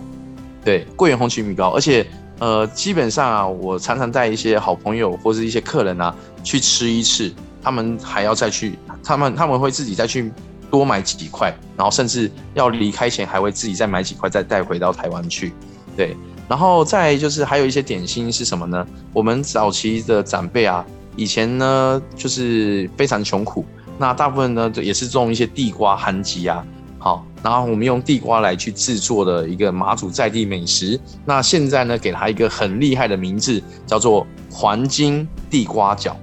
[0.65, 1.69] 对，桂圆红曲米糕。
[1.69, 2.05] 而且，
[2.39, 10.29] 呃，基本上啊，我常常带一些好朋友或是一些客人啊去吃一次，他们还要再去，他们他们会自己再去
[10.69, 15.53] 多买几块，然后甚至要离开前还会自己再买几块再带回到台湾去。
[15.95, 16.17] 对。
[16.49, 18.85] 然后再就是还有一些点心是什么呢？
[19.13, 20.83] 我们早期的长辈啊，
[21.15, 23.63] 以前呢就是非常穷苦，
[23.99, 26.65] 那大部分呢也是种一些地瓜、番薯啊，
[26.97, 30.99] 好，然后我们用地瓜来去制作的一个马祖在地美食。
[31.23, 36.13] 那现在呢，给它一个很厉害的名字，叫做黄金地瓜饺。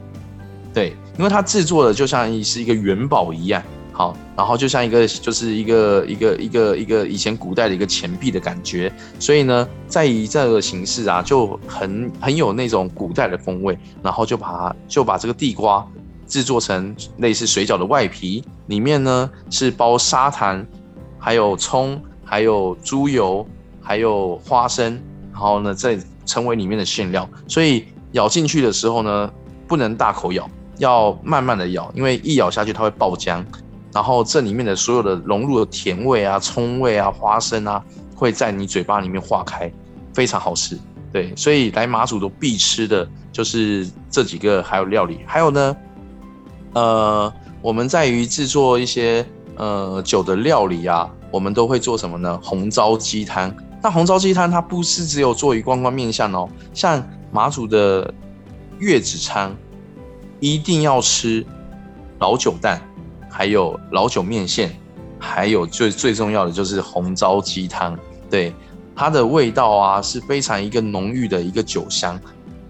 [0.75, 3.63] 对，因为它制作的就像是一个元宝一样。
[3.97, 15.83] 好，然后就像一个，就是一个一个一个一个以前古代的一个钱币的感觉，所以呢，在以这个形式啊，就很很有那种古代的风味，然后就把它就把这个地瓜
[16.27, 20.63] 制作成类似水饺的外皮，里面呢是包砂糖，
[21.19, 23.47] 还有葱，还有猪油，
[23.81, 25.01] 还有花生，
[25.33, 29.33] 然后呢再成为里面的馅料，所以咬进去的时候呢，
[29.67, 33.43] 不能大口咬，要慢慢的咬，因为一咬下去它会爆浆。
[33.97, 37.83] 然后这里面的所有的融入的甜味啊、葱味啊、花生啊，
[38.15, 39.73] 会在你嘴巴里面化开，
[40.13, 40.79] 非常好吃。
[41.11, 45.75] 对，所以来马祖都必吃的就是这几个，还有料理，还有呢，
[46.75, 47.33] 呃，
[47.63, 49.25] 我们在于制作一些
[49.57, 52.39] 呃酒的料理啊，我们都会做什么呢？
[52.43, 53.51] 红糟鸡汤。
[53.83, 58.13] 那红糟鸡汤它不是只有做于观光面相哦，像马祖的
[58.79, 59.57] 月子餐，
[60.39, 61.47] 一定要吃
[62.19, 62.79] 老酒蛋，
[63.37, 64.75] 还有老酒面线，
[65.19, 67.95] 还有最最重要的就是红糟鸡汤。
[68.31, 68.55] 对，
[68.95, 72.19] 它的味道啊是非常一个浓郁的一个酒香。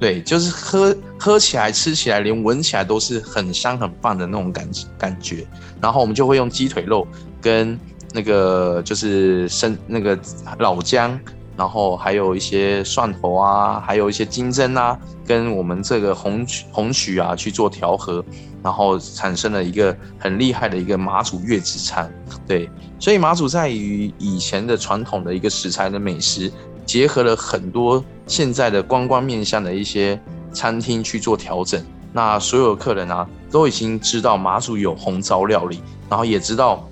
[0.00, 5.46] 对，就是喝喝起来、吃起来，连闻起来都是很香、很棒的那种感感觉。
[5.80, 7.06] 然后我们就会用鸡腿肉
[7.40, 7.78] 跟
[8.12, 10.18] 那个就是生那个
[10.58, 11.18] 老姜，
[11.56, 18.24] 然后还有一些蒜头啊，还有一些金针啊，跟我们这个红曲红曲啊去做调和，
[18.62, 22.12] 然后产生了一个很厉害的一个马祖月子餐。
[22.46, 26.52] 对，所以马祖在于以前的传统的一个食材的美食。
[26.86, 30.16] 结合了很多现在的观光面向的一些
[30.52, 36.88] 餐厅去做调整，那所有客人啊都已经知道马祖有红糟料理，然后也知道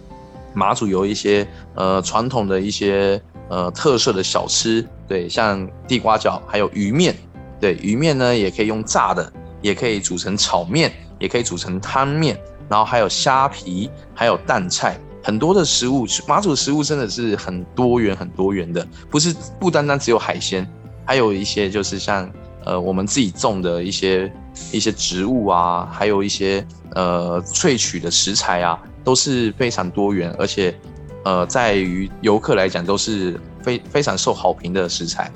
[0.52, 1.46] 马祖有一些
[1.76, 7.14] 呃传统的一些呃特色的小吃，对，像地瓜饺，还有鱼面，
[7.60, 14.98] 对，鱼面呢也可以用炸的，也可以煮成炒面，也可以煮成汤面，然后还有虾皮，还有淡菜。
[15.22, 20.70] 很多的食物，马祖食物真的是很多元、很多元的，不是不单单只有海鲜，
[21.06, 22.30] 还有一些就是像
[22.64, 24.30] 呃我们自己种的一些
[24.70, 30.78] 一些植物啊，还有一些呃萃取的食材啊，都是非常多元，而且
[31.24, 35.30] 呃在于游客来讲都是非非常受好评的食材。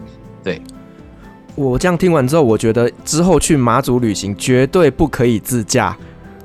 [0.45, 0.63] 对，
[1.55, 5.97] 我这样听完之后，我觉得之后去马祖旅行绝对不可以自驾。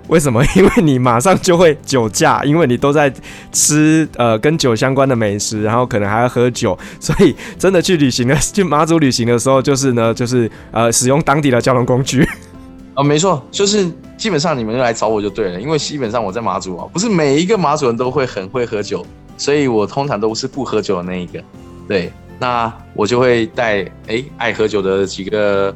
[0.10, 0.44] 为什么？
[0.58, 3.12] 因为你马上就会酒驾，因为你都在
[3.54, 12.22] 吃呃跟酒相关的美食，然后可能还要喝酒，所以真的去旅行的 去马祖旅行的时候，就是呢，就是呃使用当地的交通工具。
[12.24, 19.06] 啊、哦，没错，就是基本上你们就来找我就对了，因为基本上我在马祖啊，不是每一个马祖人都会很会喝酒，
[19.38, 21.44] 所以我通常都是不喝酒的那一个。
[21.88, 25.76] 对，那我就会带哎爱喝酒的几个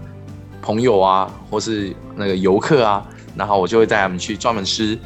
[0.62, 3.06] 朋友啊，或是那个游客啊。
[3.36, 4.98] 然后我就会带他们去专门吃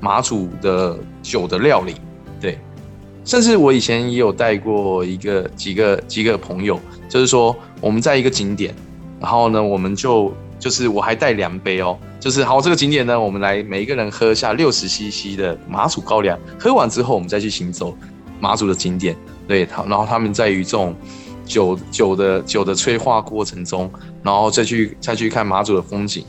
[0.00, 1.94] 马祖的酒的料理，
[2.40, 2.58] 对，
[3.24, 8.74] 甚至我以前也有带过一个几个几个朋友，就是说我们在一个景点，
[9.20, 17.96] 然后呢，我们就就是我还带两杯哦，就是好这个景点呢，我们来每一个人喝下六十 CC 的马祖高粱，喝完之后我们再去行走
[18.40, 20.92] 马祖的景点，对，然后他们在于这种
[21.44, 23.88] 酒酒的酒的催化过程中，
[24.24, 26.24] 然后再去再去看马祖的风景。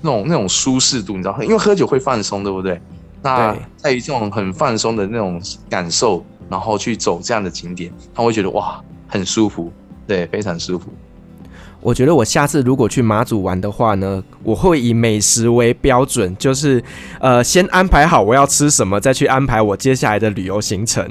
[0.00, 2.80] 那种那种舒适度，你知道，因为喝酒会放松，对不对？
[3.20, 5.38] 那在于这种很放松的那种
[5.68, 9.70] 感受，然后去走这样的景点，他会觉得哇，很舒服，
[10.06, 10.86] 对，非常舒服。
[11.82, 16.82] 我觉得我下次如果去马祖玩的话呢，我会以美食为标准，就是
[17.20, 21.04] 呃，先安排好我要吃什么，再去安排我接下来的旅游行程。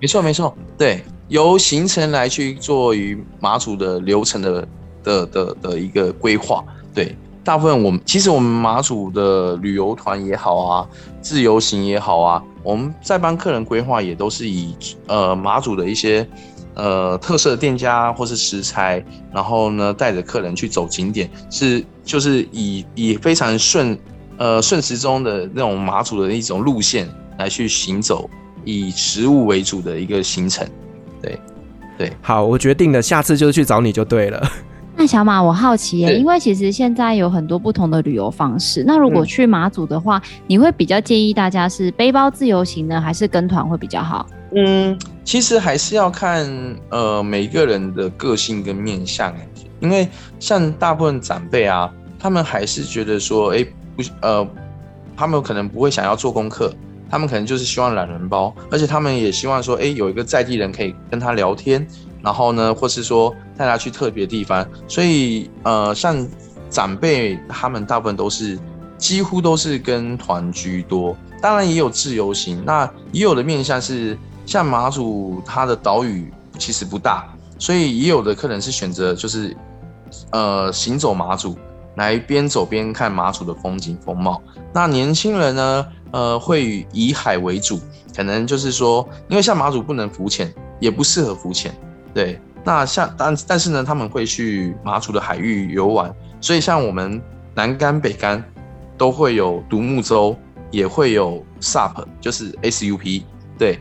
[0.00, 4.68] 没错，没错，对，由行程来去做于马祖的流程的
[5.02, 7.16] 的的的一个规划，对。
[7.44, 10.86] 大部分我们其实我们马祖的旅游团也好啊，
[11.22, 16.28] 自由行也好啊，我们在帮客人规划也都是以呃马祖的一些
[16.78, 23.98] 呃特色的店家或是食材，然后呢带着客人去走景点，是就是以以非常顺
[24.38, 27.06] 呃顺时钟的那种马祖的一种路线
[27.38, 28.30] 来去行走，
[28.64, 30.66] 以食物为主的一个行程。
[31.20, 31.38] 对
[31.98, 34.50] 对，好，我决定了，下次就去找你就对了。
[35.00, 38.82] 那小马，我好奇耶，因为其实现在有很多不同的旅游方式。
[38.84, 44.26] 那如果去马祖的话，嗯，你会比较建议大家是背包自由行呢，还是跟团会比较好？
[44.56, 46.44] 嗯，其实还是要看
[46.90, 49.32] 呃每个人的个性跟面相。
[49.78, 50.08] 因为
[50.40, 54.44] 像大部分长辈啊，他们还是觉得说，哎，不，呃，
[55.16, 56.74] 他们可能不会想要做功课，
[57.08, 61.86] 他们可能就是希望懒人包，而且他们也希望说，哎，有一个在地人可以跟他聊天。
[62.28, 66.28] 然后呢，或是说带他去特别地方，所以呃，像
[66.68, 68.58] 长辈他们大部分都是
[68.98, 72.62] 几乎都是跟团居多，当然也有自由行。
[72.66, 74.14] 那也有的面向是
[74.44, 77.26] 像马祖，它的岛屿其实不大，
[77.58, 79.56] 所以也有的客人是选择就是
[80.32, 81.56] 呃行走马祖，
[81.96, 84.42] 来边走边看马祖的风景风貌。
[84.74, 87.80] 那年轻人呢，呃，会以海为主，
[88.14, 91.74] 可能就是说，因为像马祖不能浮潜，也不适合浮潜。
[92.14, 97.20] 对，那像但但是呢，他们会去马祖的海域游玩，所以像我们
[97.54, 98.42] 南竿北竿
[98.96, 100.36] 都会有独木舟，
[100.70, 103.22] 也会有 SUP，就是 SUP。
[103.58, 103.78] 对，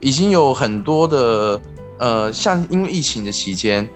[0.00, 1.60] 已经有很多的
[1.98, 3.88] 呃，像因为疫情的期间，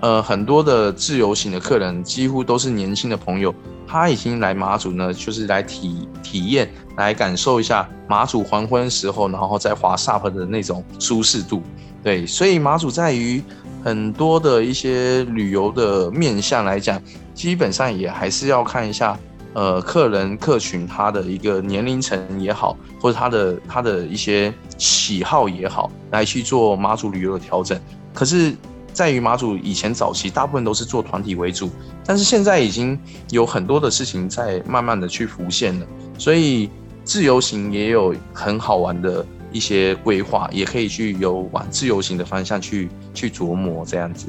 [0.00, 3.54] 呃，很多的自由行的客人几乎都是年轻的朋友，
[3.86, 11.62] 他已经来马祖呢，就是来体体验，来感受一下马祖黄昏时候，然后再滑 SUP 的那种舒适度。
[12.06, 13.42] 对，所以马祖在于
[13.82, 17.02] 很多的一些旅游的面向来讲，
[17.34, 19.18] 基本上也还是要看一下，
[19.54, 27.76] 呃，客人客群他的一个年龄层也好，或者他的他的一些喜好也好，来去做马祖旅游的调整。
[28.14, 28.54] 可是。
[28.92, 31.68] 在于马祖以前早期大部分都是做团体为主，
[32.06, 32.98] 但是现在已经
[33.28, 35.86] 有很多的事情在慢慢的去浮现了，
[36.16, 36.70] 所以
[37.04, 39.22] 自由行也有很好玩的
[39.56, 44.28] 一些规划，也可以去有往自由行的方向去去琢磨这样子。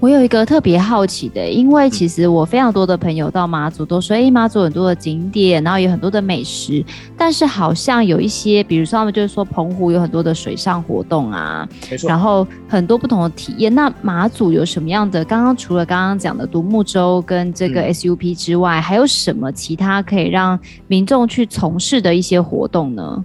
[0.00, 6.84] 我有一个特别好奇的，因为其实我非常多的朋友到马祖都说，哎，马祖很多的景点，然后有很多的美食，
[7.16, 11.68] 但是好像有一些，比如说他们就是说澎湖有很多的水上活动啊，
[12.04, 13.72] 然后很多不同的体验。
[13.72, 15.24] 那马祖有什么样的？
[15.24, 20.58] 刚刚除了刚刚讲的独木舟跟这个 SUP 之外，嗯，还有什么其他可以让
[20.88, 23.24] 民众去从事的一些活动呢？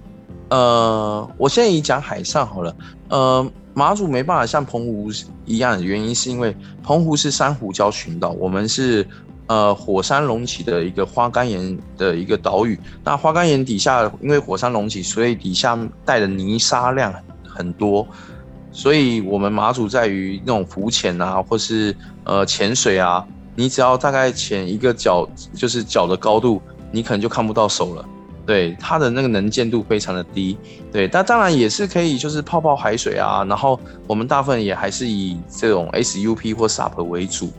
[0.50, 2.76] 呃，我现在已讲海上好了，
[3.08, 3.50] 呃。
[3.74, 5.08] 马祖没办法像澎湖
[5.46, 9.06] 一样的原因，是因为澎湖是珊瑚礁群岛，我们是
[9.46, 12.76] 呃火山隆起的一个花岗岩的一个岛屿。
[13.04, 17.14] 那花岗岩底下，因为火山隆起，所以底下带的泥沙量
[17.46, 18.04] 很多，
[18.72, 21.94] 所以我们马祖在于那种浮潜啊，或是
[22.24, 23.24] 呃潜水啊，
[23.54, 25.24] 你只要大概潜一个脚，
[25.54, 28.04] 就是脚的高度，你可能就看不到手了。
[28.48, 30.56] 对，它的那个能见度非常的低，
[30.90, 33.44] 对，但当然也是可以，就是泡泡海水啊。
[33.46, 37.50] 然后我们大部分也还是以这种 SUP 或 SUP 为主，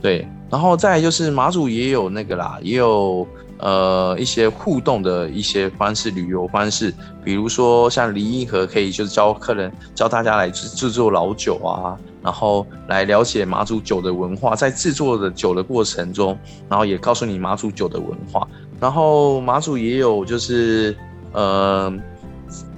[0.00, 0.26] 对。
[0.50, 3.24] 然后再来就是马祖也有那个啦，也有
[3.58, 16.36] 呃一些互动的一些方式，旅游方式，比如说像黎荫河可以就是教客人教大家来制制作老酒啊，然后来了解马祖酒的文化，在制作的酒的过程中，
[16.68, 18.44] 然后也告诉你马祖酒的文化。
[18.82, 20.96] 然后马祖也有就是，
[21.30, 21.92] 呃，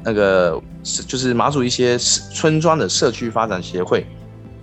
[0.02, 4.06] 那个就是马祖一些村庄的社区发展协会，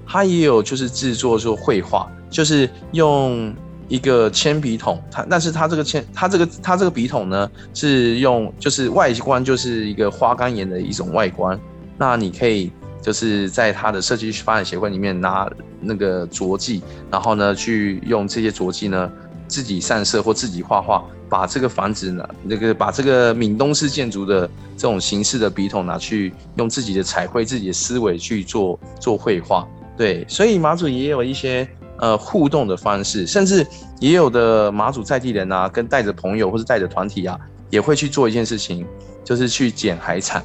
[0.06, 3.52] 它也有就是制作说绘画，就是用
[3.88, 11.60] 一个铅笔筒，它但是它这个铅它这个它这个笔筒呢是用就是外观就是一个花岗岩的一种外观，
[11.98, 12.72] 那你可以
[13.02, 19.12] 就是在它的社区发展协会里面拿那个着剂，然后呢去用这些着剂呢
[19.52, 21.04] 自己上色或自己画画。
[21.30, 24.46] 把这个房子呢，那个把这个闽东式建筑的
[24.76, 29.66] 这种形式的笔筒拿去，用自己的彩绘、自己的思维去做做绘画。
[29.96, 31.66] 对，所以马祖也有一些
[32.00, 33.66] 呃互动的方式，甚至
[34.02, 37.40] 也有的马祖在地人啊，跟带着朋友或者带着团体啊，
[37.70, 38.86] 也会去做一件事情，
[39.24, 40.44] 就是去捡海产。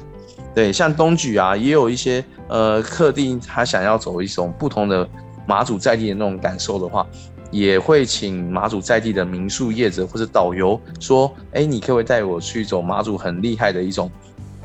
[0.55, 5.05] 对，像东莒啊，也有一些呃客地他想要走一种不同的
[5.45, 7.05] 马祖在地的那种感受的话。
[7.57, 14.11] 也会请马祖在地的民宿业者或者导游说：“哎，你可不可以带我去走马祖很厉害的一种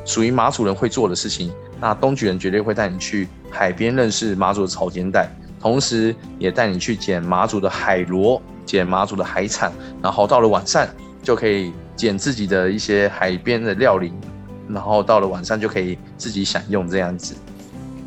[0.04, 1.50] 属于马祖人会做的事情？
[1.80, 5.26] 那东莒人绝对会带你去海边认识马祖的潮间带，
[5.58, 9.72] 同时也带你去捡马祖的海螺，捡马祖的海产，
[10.02, 10.86] 然后到了晚上
[11.22, 14.12] 就可以捡自己的一些海边的料理，
[14.68, 17.34] 然后到了晚上就可以自己享用这样子。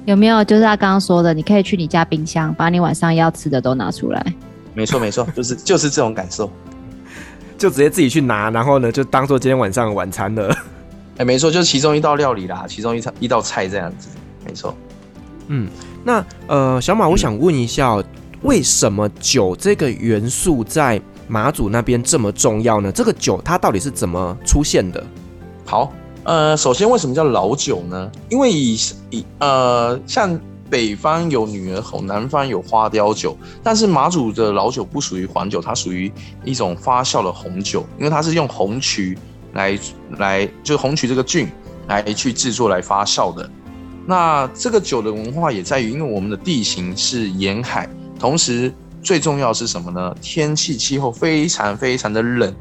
[0.05, 4.23] 有没有就是他刚刚说的，你可以去你家冰箱，把你晚上要吃的都拿出来。”
[4.75, 6.51] 没错没错，就是就是这种感受，
[7.57, 10.53] 就直接自己去拿，然后呢，就当做今天晚上的晚餐了。
[11.17, 14.09] 哎，没错，就是其中一道料理啦，其中一道一道菜这样子，
[14.45, 14.75] 没错。
[15.47, 15.69] 嗯，
[16.03, 18.03] 那呃，小马，我想问一下，嗯、
[18.41, 22.91] 为什么酒这个元素在马祖那边这么重要呢？
[22.91, 25.01] 这个酒它到底是怎么出现的？
[25.65, 25.93] 好，
[26.25, 28.11] 呃，首先为什么叫老酒呢？
[28.29, 28.77] 因为以
[29.09, 30.37] 以呃像。
[30.75, 36.11] 北方有女儿红，南方有花雕酒，但是马祖的老酒不属于黄酒，它属于
[36.43, 39.17] 一种发酵的红酒，因为它是用红曲
[39.53, 39.79] 来
[40.17, 41.47] 来，就红曲这个菌
[41.87, 43.49] 来去制作来发酵的。
[44.05, 48.69] 那这个酒的文化也在于，因为我们的地形是沿海，同时
[49.01, 50.13] 最重要是什么呢？
[50.21, 52.53] 天气气候非常非常的冷，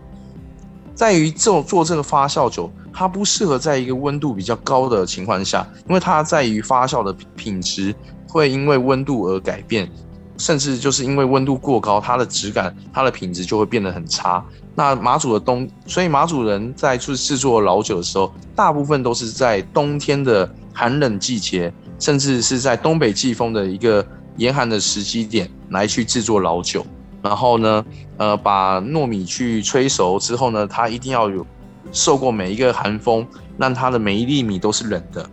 [0.94, 2.70] 在于做做这个发酵酒。
[2.96, 7.92] 它不适合在一个温度比较高的情况下，因为它在于发酵的品质
[8.28, 9.90] 会因为温度而改变，
[10.38, 14.44] 甚至就是因为温度过高，它的质感、它的品质就会变得很差。
[14.76, 26.86] 那马祖的冬，所以马祖人在制制作老酒的时候，大部分都是在冬天的寒冷季节，甚至是在东北季风的一个严寒的时机点来去制作老酒。
[27.24, 27.84] 然后呢，
[28.18, 31.44] 呃，把糯米去催熟之后呢，它一定要有。
[31.92, 33.24] 受过每一个寒风，
[33.56, 35.24] 让它的每一粒米都是冷的，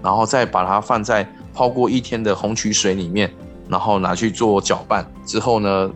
[0.00, 3.28] 然后再把它放在泡过一天的红曲水里面，
[3.68, 5.90] 然后拿去做搅拌之后呢，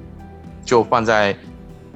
[0.64, 1.36] 就放在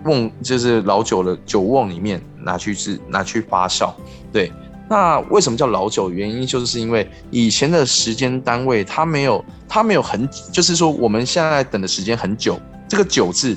[0.05, 3.91] 瓮，就是老酒的酒瓮里面拿去制拿去发酵。
[4.31, 4.53] 对，
[4.89, 6.09] 那为什么叫老酒？
[6.11, 13.57] 原因就是因为以前的时间单位它没有它没有很，就是说我们现在等的时间很久，这个酒字，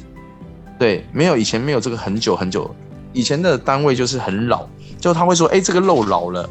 [0.77, 2.73] 对，没有以前没有这个很久很久，
[3.13, 4.67] 以前的单位就是很老，
[4.99, 6.49] 就他会说，哎，这个肉老了，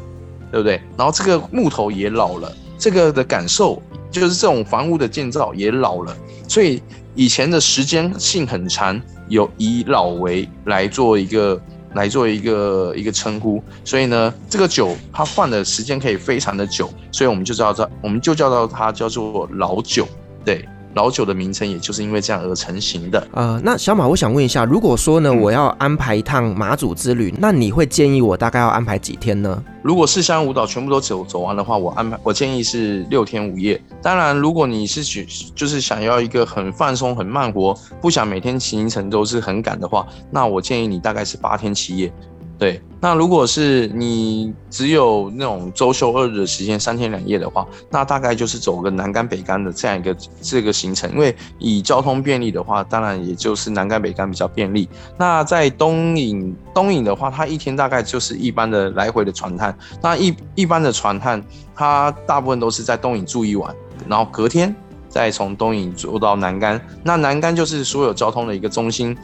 [0.51, 0.81] 对不对？
[0.97, 3.81] 然后这个木头也老了，这个的感受。
[4.11, 6.17] 就是这种房屋的建造也老了，
[6.47, 6.81] 所以
[7.13, 11.61] 以前的时间性很长，有以老为来做一个
[11.93, 20.07] 来做一个一个称呼，所以呢，这个酒它放的时间可以非常的久，所以我们就叫它，我们就叫到它叫做老酒，
[20.43, 20.67] 对。
[20.95, 23.27] 老酒的名称也就是因为这样而成型的。
[23.33, 29.63] 呃，那小马，我想问一下，如果说呢，我要安排一趟马祖之旅，那你会建议我大概要安排几天呢？
[29.81, 33.81] 如果四乡五岛全部都走走完的话，我安排我建议是六天五夜。
[34.01, 35.25] 当然，如果你是去
[35.55, 42.11] 就是想要一个很放松、很慢活，不想每天行程都是很赶的话，那我建议你大概是八天七夜。
[42.59, 51.09] 对，那如果是你只有那种周休二日的时间，三天两夜的话，那大概就是走个南竿北竿的这样一个这个行程。
[51.13, 54.89] 因为以交通便利的话，当然也就是南竿北竿比较便利。
[55.17, 59.73] 那在东引东引的话，它一天大概就是一般的来回的船探。
[60.01, 61.41] 那一一般的船探，
[61.73, 63.73] 它大部分都是在东引住一晚，
[64.05, 64.75] 然后隔天
[65.07, 66.81] 再从东引坐到南竿。
[67.03, 69.17] 那南竿就是所有交通的一个中心。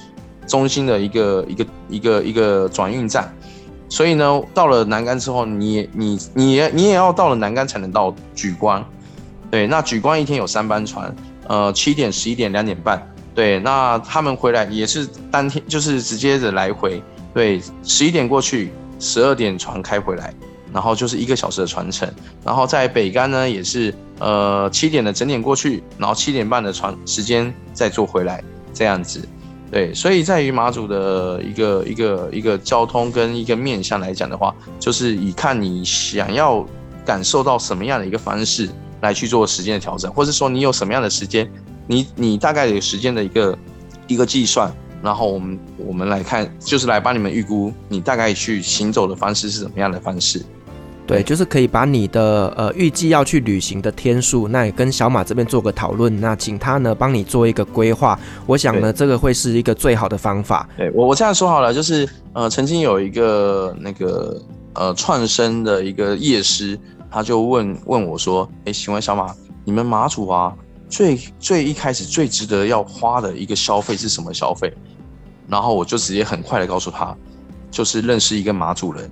[0.48, 3.34] 中心的一个一个一个一个转运站，
[3.90, 8.84] 所以呢，到了南竿之后，你你你也你也要到了南竿才能到莒光，
[9.50, 11.16] 对，那莒光一天有三班船，
[11.48, 13.02] 呃，七点、十一点、两点半，
[13.34, 17.02] 对，那他们回来也是当天就是直接的来回，
[17.34, 20.34] 对，十一点过去，十二点船开回来，
[20.74, 22.10] 然后就是一个小时的船程，
[22.44, 28.44] 然后在北竿呢也是呃七点的整点过去，然后七点半的船时间再坐回来，
[28.74, 29.28] 这样子。
[29.76, 36.66] 对，所以在于马祖的一个一个一个交通跟一个面向来讲的话，就是以看你想要
[37.06, 38.70] 感受到什么样的一个方式
[39.02, 41.52] 来去做时间的调整，或者说你有什么样的时间，
[41.88, 43.58] 你你大概有时间的一个
[44.08, 44.74] 一个计算，
[45.04, 50.42] 然后我们我们来看，就是来帮你们预估你大概去行走的方式是什么样的方式。
[51.08, 58.20] 对，就是可以把你的呃预计要去旅行的天数，那也跟小马这边做个讨论，那请他呢帮你做一个规划。
[58.48, 60.68] 我想呢，这个会是一个最好的方法。
[60.76, 64.42] 对，我我这样说好了，就是呃，曾经有一个那个
[64.74, 66.78] 呃创生的一个业师，
[67.12, 69.34] 他就问问我说：“哎，请问小马，
[69.64, 70.54] 你们马祖啊，
[70.90, 74.74] 最最一开始最值得要花的一个消费是什么消费？”
[75.48, 77.16] 然后我就直接很快的告诉他，
[77.70, 79.08] 就是认识一个马祖人。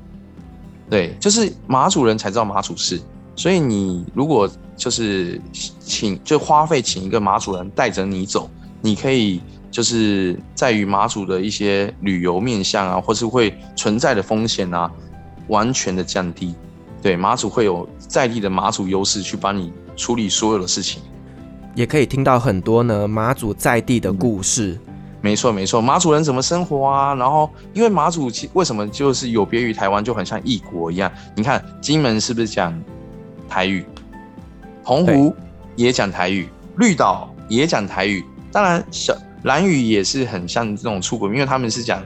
[0.93, 3.01] 对，就是马主人才知道马主事，
[3.35, 5.41] 所以你如果就是
[5.79, 8.47] 请就花费请一个马主人带着你走，
[8.79, 9.41] 你可以
[9.71, 14.91] 就是在于马主的一些旅游面向啊，或是会存在的风险啊，
[15.47, 16.53] 完全的降低。
[17.01, 21.01] 对，马主会有在地的马主优势去帮你处理所有的事情，
[21.73, 24.77] 也可以听到很多呢马主在地的故事。
[24.85, 24.92] 嗯
[25.23, 27.15] 没错没错，马祖人怎么生活啊？
[27.15, 31.09] 然后，因为马祖其为什么就是有别于台湾，就很像异国一样。
[31.33, 32.77] 你看金门是不是讲
[33.47, 33.85] 台语？
[34.83, 35.33] 澎湖
[35.77, 38.21] 也讲台语，绿岛也讲台语。
[38.51, 42.03] 当然，小兰屿也是很像这种出国，因为他们是讲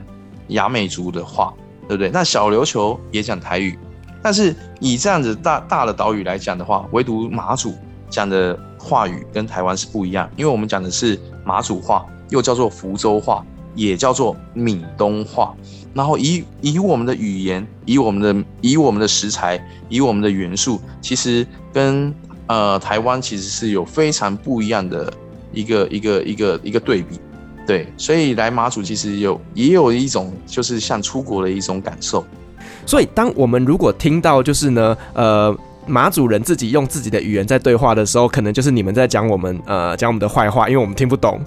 [0.50, 1.52] 雅美族的话，
[1.88, 2.10] 对不对？
[2.10, 3.76] 那小琉球也讲台语，
[4.22, 7.74] 但是以这样子大大的岛屿来讲的话，唯独马祖
[8.08, 12.06] 讲的话语跟台湾是不一样，因为我们讲的是马祖话。
[12.30, 15.54] 又叫做福州话，也叫做闽东话。
[15.94, 22.14] 然后以以我们的语言，以我们的以我们的食材，以我们的元素，其实跟
[22.46, 25.12] 呃台湾其实是有非常不一样的
[25.52, 27.18] 一个一个一个一个对比。
[27.66, 32.24] 对，所以来马祖其实有也有一种就是像出国的一种感受。
[32.86, 35.54] 所以当我们如果听到就是呢，呃
[35.86, 41.40] 马祖人自己用自己的语言在对话的时候，可能就是你们在讲我们呃讲我们的坏话，因为我们听不懂。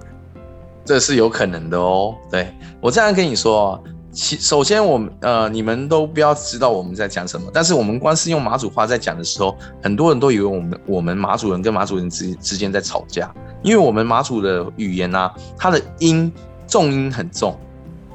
[0.92, 2.14] 这是有可能的哦。
[2.30, 3.82] 对，我这样跟你说，
[4.12, 7.50] 其首先我们呃，你们都不要知道我们在讲什么。
[7.54, 13.34] 但是我们光是用马祖话在讲的时候，很多人都以为我们我们马祖人跟马祖人之之间在吵架，
[13.64, 16.30] 因为我们马祖的语言啊，它的音
[16.68, 17.58] 重音很重。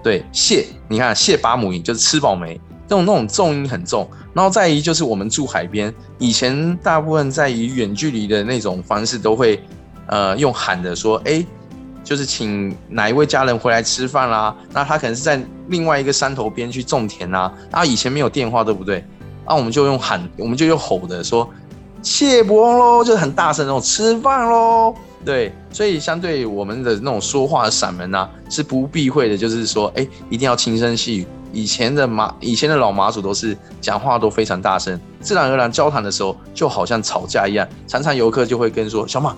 [0.02, 4.06] 对，谢，你看谢把母音就是吃饱没，那种那种重音很重。
[4.34, 9.58] 然后再一就是我们住海边，以前大部分在以远距离的那种方式都会
[10.08, 11.42] 呃用喊的说，哎。
[12.06, 14.54] 就是请哪一位家人回来吃饭啦？
[14.72, 17.52] 那他可能是在另外一个山头边去种田啊。
[17.72, 19.04] 那，以前没有电话，对不对？
[19.44, 21.50] 那我们就用喊，我们就用吼的说
[22.02, 24.94] “谢伯喽”，就是很大声那种“吃饭喽”。
[25.26, 31.26] 对，所以相对我们的那种说话的散门啊，是不避讳的，就是说，哎，一定要轻声细语。
[31.52, 37.66] 以前的马，以前的老马祖都是讲话都非常大声，自然而然交谈的时候就好像吵架一样。
[37.88, 39.34] 常常游客就会跟说：“小马，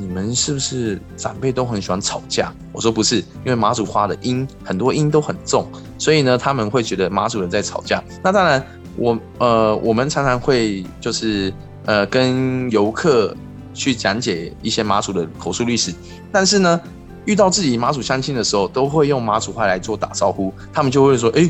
[0.00, 5.66] 你们是不是长辈都很喜欢吵架？”我说：“不是，因为马祖话的音很多音都很重，
[5.98, 8.02] 所以呢，他们会觉得马祖人在吵架。
[8.24, 8.64] 那当然，
[8.96, 11.52] 我呃，我们常常会就是
[11.84, 13.36] 呃，跟游客。
[13.72, 15.94] 去讲解一些马祖的口述历史，
[16.32, 16.78] 但是呢，
[17.24, 20.52] 遇到自己马祖乡亲的时候，都会用马祖话来做打招呼。
[20.72, 21.48] 他们就会说：“哎，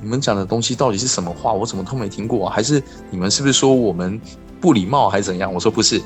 [0.00, 1.52] 你们讲的东西到底是什么话？
[1.52, 2.48] 我怎么都没听过？
[2.48, 2.80] 还是
[3.10, 4.18] 你们是不是说我们
[4.60, 6.00] 不礼貌，还是怎样？”我说：“不是，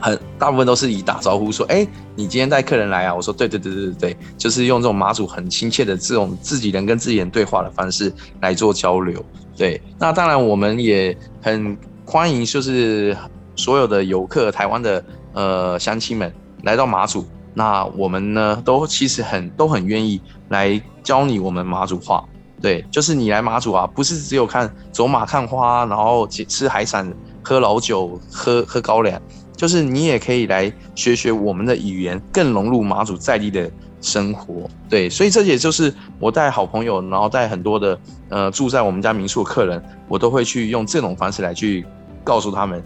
[0.00, 9.24] 很大部分都是以打招呼说：‘哎，你今天带客人来啊？’我说：‘对对对对对对，就是用这种马祖很亲切的这种自己人跟自己人对话的方式来做交流。’
[9.56, 13.16] 对，那当然我们也很欢迎，就是。”
[13.58, 16.30] 所有的游客，台湾的呃乡亲们
[16.64, 17.24] 来到马祖，
[17.54, 20.20] 那我们呢都其实很都很愿意
[20.50, 22.22] 来教你我们马祖话。
[22.60, 27.10] 对，就是你来马祖啊，不是只有看走马看花，然后吃海产、
[27.42, 29.18] 喝老酒、喝喝高粱，
[29.56, 34.68] 就是你也可以来学学我们的语言，更融入马祖在地的生活。
[34.88, 37.98] 对，所以这也就是我带好朋友，然后带很多的
[38.28, 41.84] 呃住在我们家民宿的客人，我都会去用这种方式来去
[42.22, 42.82] 告诉他们。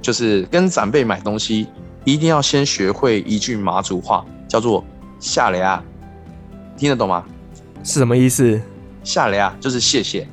[0.00, 1.66] 就是跟长辈买东西，
[2.04, 4.84] 一定要先学会一句马祖话，叫做
[5.18, 5.82] “下来啊”，
[6.76, 7.24] 听得懂吗？
[7.82, 8.60] 是什么意思
[9.02, 10.26] ？“下来啊”就是谢谢。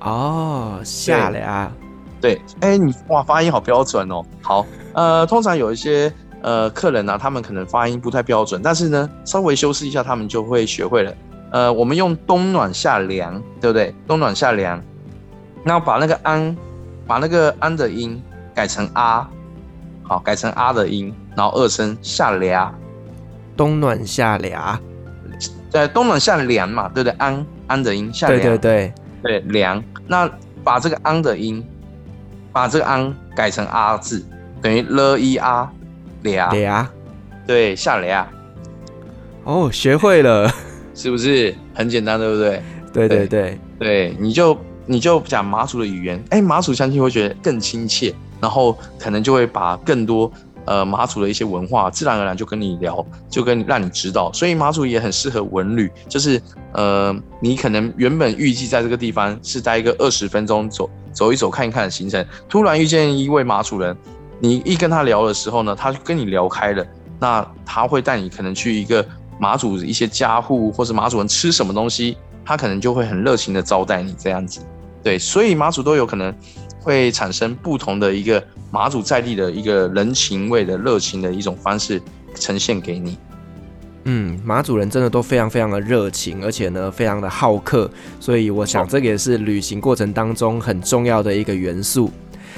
[0.00, 1.72] 哦，下来啊。
[2.24, 4.24] 对，哎、欸，你哇，发音好标准哦。
[4.40, 4.64] 好，
[4.94, 6.10] 呃，通常有一些
[6.40, 11.12] 呃客人呢、啊，他们可能发音不太标准，但是呢，稍微修饰一下，他们就会学会了。
[11.50, 13.94] 呃，我们用冬暖夏凉，对不对？
[14.06, 14.82] 冬暖夏凉，
[15.62, 16.56] 那把那个安，
[17.06, 18.22] 把那个安的音。
[18.54, 19.28] 改成啊，
[20.04, 22.72] 好，改成啊的音，然后二声夏凉，
[23.56, 24.78] 冬暖夏凉，
[25.72, 27.16] 对，冬暖夏凉嘛，对不对？
[27.18, 28.94] 安安的音，夏凉，对对对
[29.24, 29.82] 对，凉。
[30.06, 30.30] 那
[30.62, 31.66] 把这个安的音，
[32.54, 34.24] 把这个昂改成阿字，
[34.62, 35.68] 等于了一阿
[36.22, 36.88] 俩俩，
[37.46, 38.26] 对，下俩。
[39.42, 40.48] 哦，学会了，
[40.94, 42.62] 是不是很简单，对不对？
[42.92, 48.14] 对对对对，你就你就讲马祖的语言，哎，马祖相信会觉得更亲切。
[48.40, 50.30] 然后可能就会把更多
[50.66, 54.32] 呃马祖的一些文化，自然而然就跟你聊，就跟让你知道。
[54.32, 56.40] 所以马祖也很适合文旅，就是
[56.72, 63.96] 呃你可能原本预计在这个地方是待一个二十分钟走走一走看一看的行程，突然遇见一位马祖人，
[64.40, 66.86] 你一跟他聊的时候呢，他就跟你聊开了，
[67.20, 69.06] 那他会带你可能去一个
[69.38, 74.60] 马祖一些家户或是马祖人吃什么东西，他可能就会很热情的招待你这样子。
[75.02, 76.34] 对，所以马祖都有可能。
[76.84, 82.00] 会产生不同的一个马祖在地的一个人情味的热情的一种方式
[82.34, 83.16] 呈现给你。
[84.04, 92.10] 嗯，马祖人真的都非常非常的热情，而且呢非常的好客，所以我想这个也是旅行过程当中很重要的一个元素。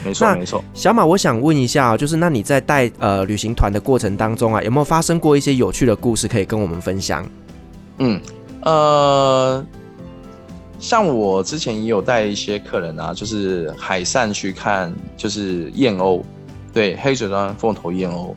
[0.04, 0.62] 没错没错。
[0.74, 7.24] 小马，我想问一下，就是那你在带呃旅行团的过程当中啊，有没有发生过一些有趣的故事可以跟我们分享？
[7.98, 8.20] 嗯，
[8.62, 9.64] 呃。
[10.78, 16.22] 像我之前也有带一些客人啊，就是海上去看，就是燕鸥，
[16.72, 18.34] 对，黑水端凤头燕鸥，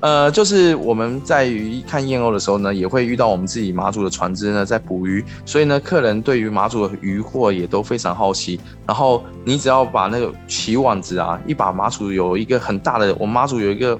[0.00, 8.60] 呃，就是我们在于看燕鸥的时候呢，也会遇到我们自己马祖的船只呢在捕鱼，所以呢，客人对于马祖的渔获也都非常好奇。
[8.84, 13.98] 然后你只要把那个起网子啊，一把马祖有一个很大的，我们马祖有一个，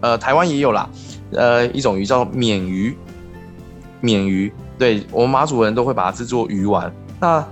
[0.00, 0.88] 呃，台湾也有啦，
[1.32, 2.96] 呃，一种鱼叫鲶鱼，
[4.02, 6.90] 鲶鱼，对，我们马祖人都会把它制作鱼丸。
[7.20, 7.46] 那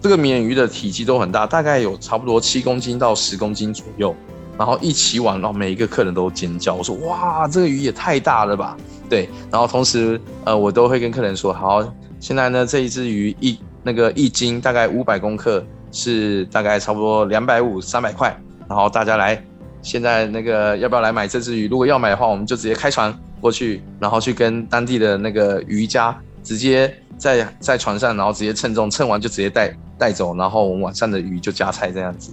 [0.00, 4.14] 这个鲶鱼的体积都很大，大概有差不多七公斤到十公斤左右。
[4.58, 8.74] 然后一起网，然后每一个客人都尖叫，我说：“哇，这个鱼也太大了吧！”
[9.06, 11.86] 对，然后同时，呃，我都会跟客人说：“好，
[12.20, 15.62] 现在呢，这一只鱼一那个一斤大概五百公克，
[15.92, 18.34] 是大概差不多两百五三百块。
[18.66, 19.44] 然后大家来，
[19.82, 21.68] 现在那个要不要来买这只鱼？
[21.68, 32.32] 如果要买的话，我们就直接开船过去，然后去跟当地的那个渔家直接。”在在船上，然后直接称重，称完就直接带带走，然后我们晚上的鱼就加菜这样子。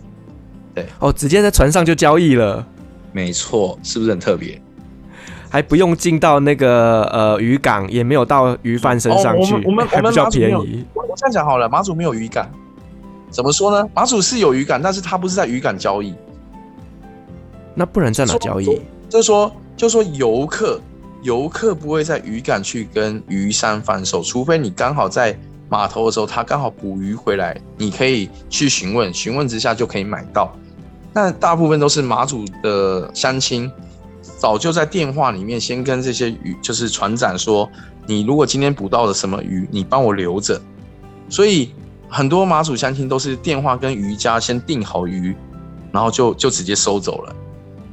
[0.75, 2.65] 对，哦，直接在船上就交易了。
[3.11, 4.59] 没错，是不是很特别？
[5.49, 10.83] 还不用进到那个呃渔港，也没有到鱼贩身上去，哦、我们我们还比较便宜。
[10.95, 12.49] 我这样讲好了，马祖没有渔港，
[13.29, 13.87] 怎么说呢？
[13.93, 16.15] 马祖是有渔港，但是他不是在渔港交易。
[17.75, 18.65] 那不然在哪交易？
[19.07, 20.81] 就是说，就是说游客。
[21.23, 25.37] 游客不会在渔港去跟鱼商贩售，除非你刚好在
[25.69, 30.53] 码头的时候，他刚好捕鱼回来，你可以去询问，询问之下就可以买到。
[31.13, 33.71] 那大部分都是马祖的乡亲，
[34.37, 37.69] 早就在电话里面先跟这些鱼，就是船长说，
[38.05, 40.61] 你如果今天捕到了什么鱼，你帮我留着。
[41.29, 41.71] 所以
[42.09, 45.35] 很多马祖乡亲都是电话跟渔家先订好鱼，
[45.91, 47.35] 然后就就直接收走了。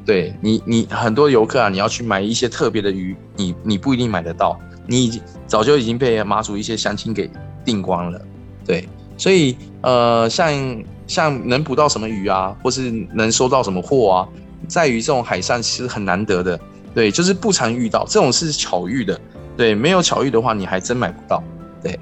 [0.04, 7.30] 对你，你很多游客啊，你要去买一些特别的鱼，你你不一定买得到，你已经早就已经被马祖一些乡亲给
[7.64, 8.20] 订光了。
[8.64, 14.28] 对，所以呃，像像能捕到什么鱼啊，或是能收到什么货啊，
[14.66, 16.58] 在于这种海上其实很难得的。
[16.94, 19.20] 对，就是不常遇到，这种是巧遇的。
[19.56, 21.42] 对，没有巧遇的话，你还真买不到。
[21.82, 21.98] 对。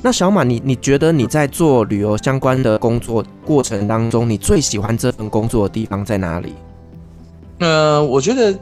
[0.00, 6.54] 那小马，你你觉得你在做旅游相关的工作过程当中，你最喜欢这份工作的地方在哪里？
[7.60, 8.56] 呃，我觉得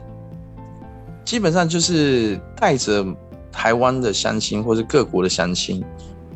[1.23, 3.05] 基本上就是带着
[3.51, 5.83] 台湾的乡亲或是各国的乡亲，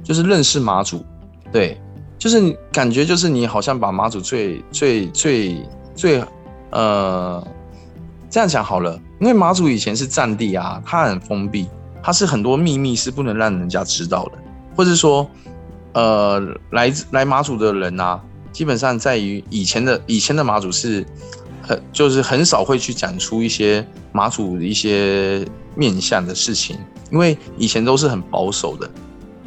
[0.03, 1.03] 就是认识马祖，
[1.51, 1.79] 对，
[2.17, 6.23] 就是感觉就是你好像把马祖最最最最
[6.71, 7.45] 呃
[8.29, 11.67] 这样讲好了，因为马祖以前是战地啊，它很封闭，
[12.01, 14.31] 它是很多秘密是不能让人家知道的。
[14.75, 15.29] 或者说，
[15.93, 16.39] 呃，
[16.71, 21.05] 来来马祖的人啊，基本上在于以前的以前的马祖是
[21.91, 25.45] 就是很少会去讲出一些马祖的一些
[25.75, 26.77] 面向的事情，
[27.11, 28.89] 因为以前都是很保守的。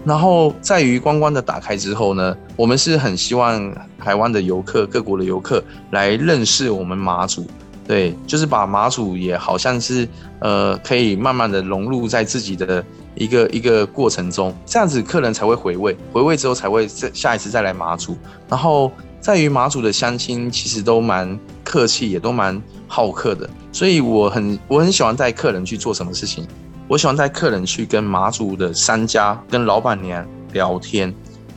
[0.05, 7.47] 然后在于观光的打开之后呢，我们是很希望台湾的游客、各国的游客来认识我们马祖。
[7.87, 10.09] 对，就是把马祖也好像是
[10.41, 12.83] 呃，可以慢慢的融入在自己的
[13.15, 18.17] 一个一个过程中，这样子客人才会回味，回味之后才会再下一次再来马祖。
[18.49, 21.39] 然后在于马祖的乡亲其实都蛮
[21.75, 26.47] 客气，也都蛮好客的，所以我很我很喜欢带客人去做什么事情，
[26.87, 31.13] 我喜欢带客人去跟马祖的商家跟老板娘聊天。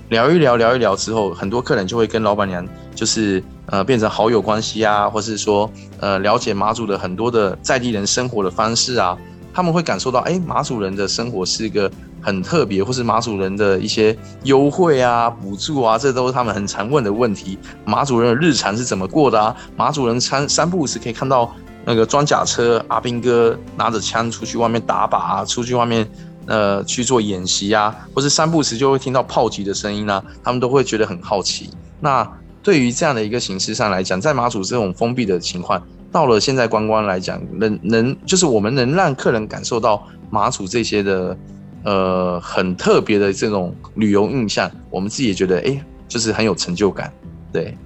[0.10, 9.16] 聊一聊，聊一聊之后，很多客人就会跟老板娘就是呃变成好友关系啊，或是说呃了解马祖的很多的在地人生活的方式啊，
[9.54, 11.92] 他们会感受到哎马祖人的生活是一个
[12.22, 17.58] 很特别，或是马主人的一些优惠啊、补助啊，这都是他们很常问的问题。
[17.86, 19.56] 马主人的日常是怎么过的啊？
[19.76, 21.54] 马主人三三不五时可以看到
[21.86, 26.08] 那个装甲车，阿兵哥拿着枪出去外面打靶啊，出去外面。
[26.50, 31.70] 呃，去做演习啊，或是三不时就会听到炮击的声音啊，他们都会觉得很好奇。
[32.00, 32.26] 那
[32.64, 41.38] 对于这样的一个形式上来讲，在马祖这种封闭的情况，到了现在观光来讲，能能就是我们能让客人感受到马祖这些的
[41.84, 47.12] 呃很特别的这种旅游印象，我们自己也觉得哎、欸，就是很有成就感。
[47.52, 47.78] 对，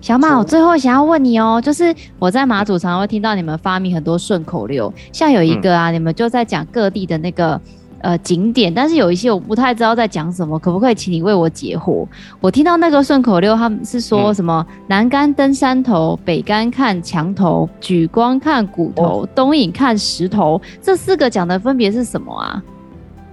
[0.00, 7.60] 小马，我最后想要问你哦，就是我在马祖常常会听到你们发明很多顺口溜，像有一个啊，嗯、你们就在讲各地的那个。
[8.02, 12.06] 呃，景点，但是有一些我不太知道在讲什么，可不可以请你为我解惑？
[12.40, 14.64] 我听到那个顺口溜，他们是说什么？
[14.68, 20.60] 嗯、南竿登山头，北竿看墙头，举光看骨头，哦、东引看石头。
[20.80, 22.62] 这四个讲的分别是什么啊？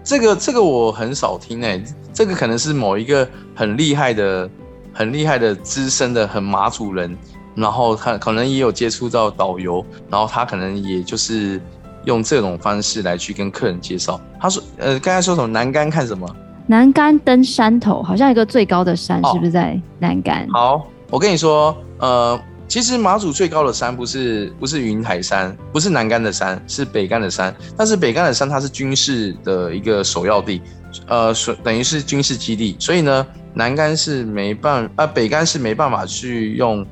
[0.04, 1.84] 这个这个我很少听诶、欸，
[2.14, 4.49] 这个可能是某一个很厉害的、
[4.93, 7.18] 很厉害的资深的很马主人，
[7.56, 11.60] 然后他可能也有接触到导游，然后他可能也就是。
[12.06, 14.20] 用这种方式来去跟客人介绍。
[14.38, 15.47] 他说：“呃，刚才说什么？
[15.47, 16.28] 南竿看什么？
[16.68, 22.38] 南竿登山头，好像一个最高的山，哦、是不是在南竿？”好，我跟你说，呃，
[22.74, 27.55] 其实马祖最高的山不是不是云台山，不是南竿的山，是北竿的山。
[27.78, 30.59] 但是北竿的山它是军事的一个首要地，
[31.05, 31.32] 呃，
[31.63, 36.84] 等于是军事基地，所以呢，南竿是没办，呃，北竿是没办法去用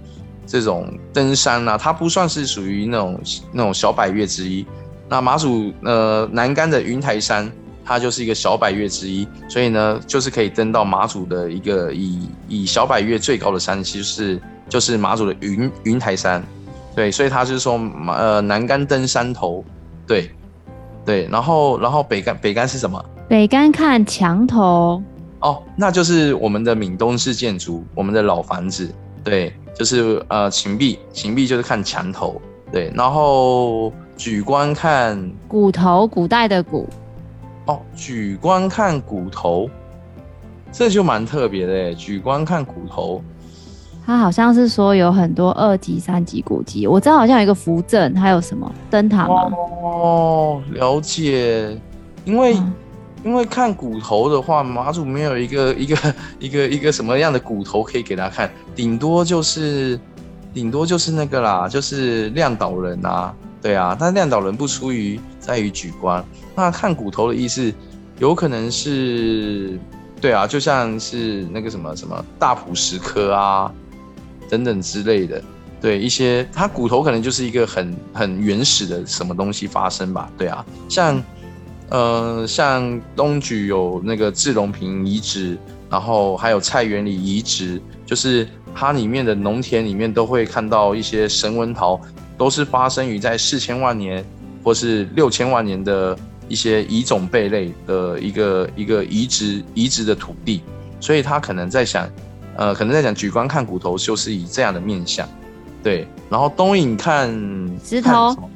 [0.45, 3.19] 这种登山啊，它不算是属于那种
[3.51, 4.63] 那种小百岳之一。
[5.09, 7.51] 那马祖呃南竿的云台山，
[7.83, 14.41] 它就是一个小百岳之一，所以呢，就是可以登到马祖的一个以以小百岳最高的山，其实是
[14.71, 16.41] 就是马祖的云云台山，
[16.95, 19.61] 对，所以他就是说马呃南竿登山头，
[20.07, 20.31] 对
[21.03, 23.03] 对，然后然后北竿北竿是什么？
[23.27, 25.03] 北竿看墙头，
[25.41, 28.89] 哦，那就是我们的闽东式建筑，我们的老房子，
[29.25, 32.41] 对，就是呃秦壁，秦壁就是看墙头，
[32.71, 33.91] 对，然后。
[34.17, 36.87] 举光看骨头，古代的骨。
[37.65, 39.67] 哦，举光看骨头，
[40.71, 41.95] 这就蛮特别的。
[41.95, 43.19] 莒光看骨头，
[44.05, 46.87] 它好像是说有很多二级、三级古迹。
[46.87, 49.51] 我知道好像有一个福镇，还有什么灯塔吗？
[49.83, 51.77] 哦，了解。
[52.25, 52.73] 因为、嗯、
[53.23, 59.99] 因为看骨头的话，马祖没有一个 一个一个一个什么样的骨头可以给他看，顶多就是
[60.53, 63.33] 顶多就是那个啦，就是亮岛人啊。
[63.61, 66.25] 对啊，但亮岛人不出于在于举光，
[66.55, 67.71] 那看骨头的意思，
[68.17, 69.79] 有可能是，
[70.19, 73.71] 对啊，就像是那个什么什么大埔石刻啊
[74.51, 75.41] 等等之类的，
[75.79, 81.23] 对一些它骨头可能就是一个很很原始的什么东西发生吧，对啊，像
[81.89, 85.57] 呃像东莒有那个志龙坪遗址，
[85.89, 88.45] 然后还有菜园里遗址，就是
[88.75, 91.99] 它里面的农田里面都会看到一些神纹陶，
[92.37, 94.23] 都是发生于在四千万年
[94.63, 96.17] 或是六千万年的
[96.49, 100.61] 一些遗种贝类的一个一个移植移植的土地，
[100.99, 102.07] 所以他可能在想，
[102.57, 105.27] 呃，可能在讲举光看骨头就是以这样的面相。
[105.83, 107.29] 对，然后东影看
[107.83, 108.49] 石头，看，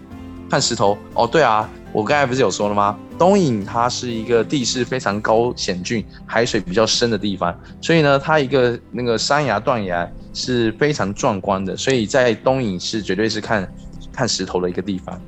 [0.51, 2.97] 看石头哦，对啊，我刚才不是有说了吗？
[3.17, 13.67] 东引它是一个地势非常高险峻、海水比较深的地方，所以呢，它一个那个山崖断崖是非常壮观的，所以在东引是绝对是看
[14.11, 15.19] 看石头的一个地方。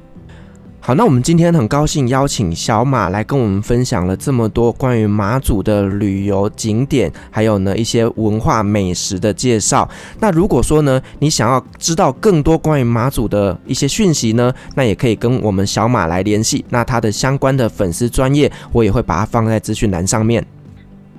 [0.87, 9.89] 好，那我们今天很高兴邀请小马来跟我们分享了这么多关于马祖的旅游景点，还有呢一些文化美食的介绍。
[10.21, 16.63] 那如果说呢，你想要知道更多关于马祖的一些讯息呢，那也可以跟我们小马来联系。
[16.69, 20.41] 那他的相关的粉丝专业，我也会把它放在资讯栏上面。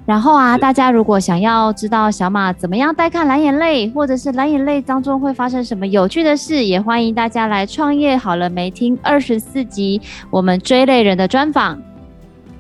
[0.09, 10.01] 然后啊，大家如果想要知道小马怎么样带看蓝眼泪，或者是蓝眼泪当中会发生什么有趣的事，也欢迎大家来创业好了没听二十四集
[10.31, 11.79] 我们追泪人的专访。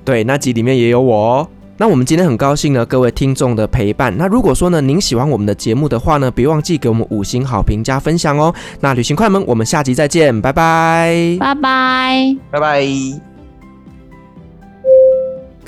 [0.04, 1.48] 对，那集里面也有我哦。
[1.78, 4.14] 那我们今天很高兴呢，各位听众的陪伴。
[4.18, 8.54] 那如果说呢，您喜欢我们的节目的话呢，别忘记给我们五星好评加分享哦。
[8.80, 13.27] 那旅行快门，我们下集再见，拜拜，拜拜，拜拜。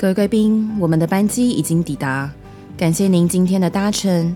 [0.01, 2.27] 各位贵宾，我们的班机已经抵达，
[2.75, 4.35] 感谢您今天的搭乘。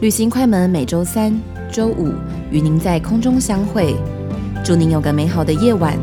[0.00, 1.38] 旅行快门每周三、
[1.70, 2.10] 周五
[2.50, 3.94] 与您在空中相会，
[4.64, 5.98] 祝您有个美好的夜晚，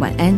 [0.00, 0.34] 晚安。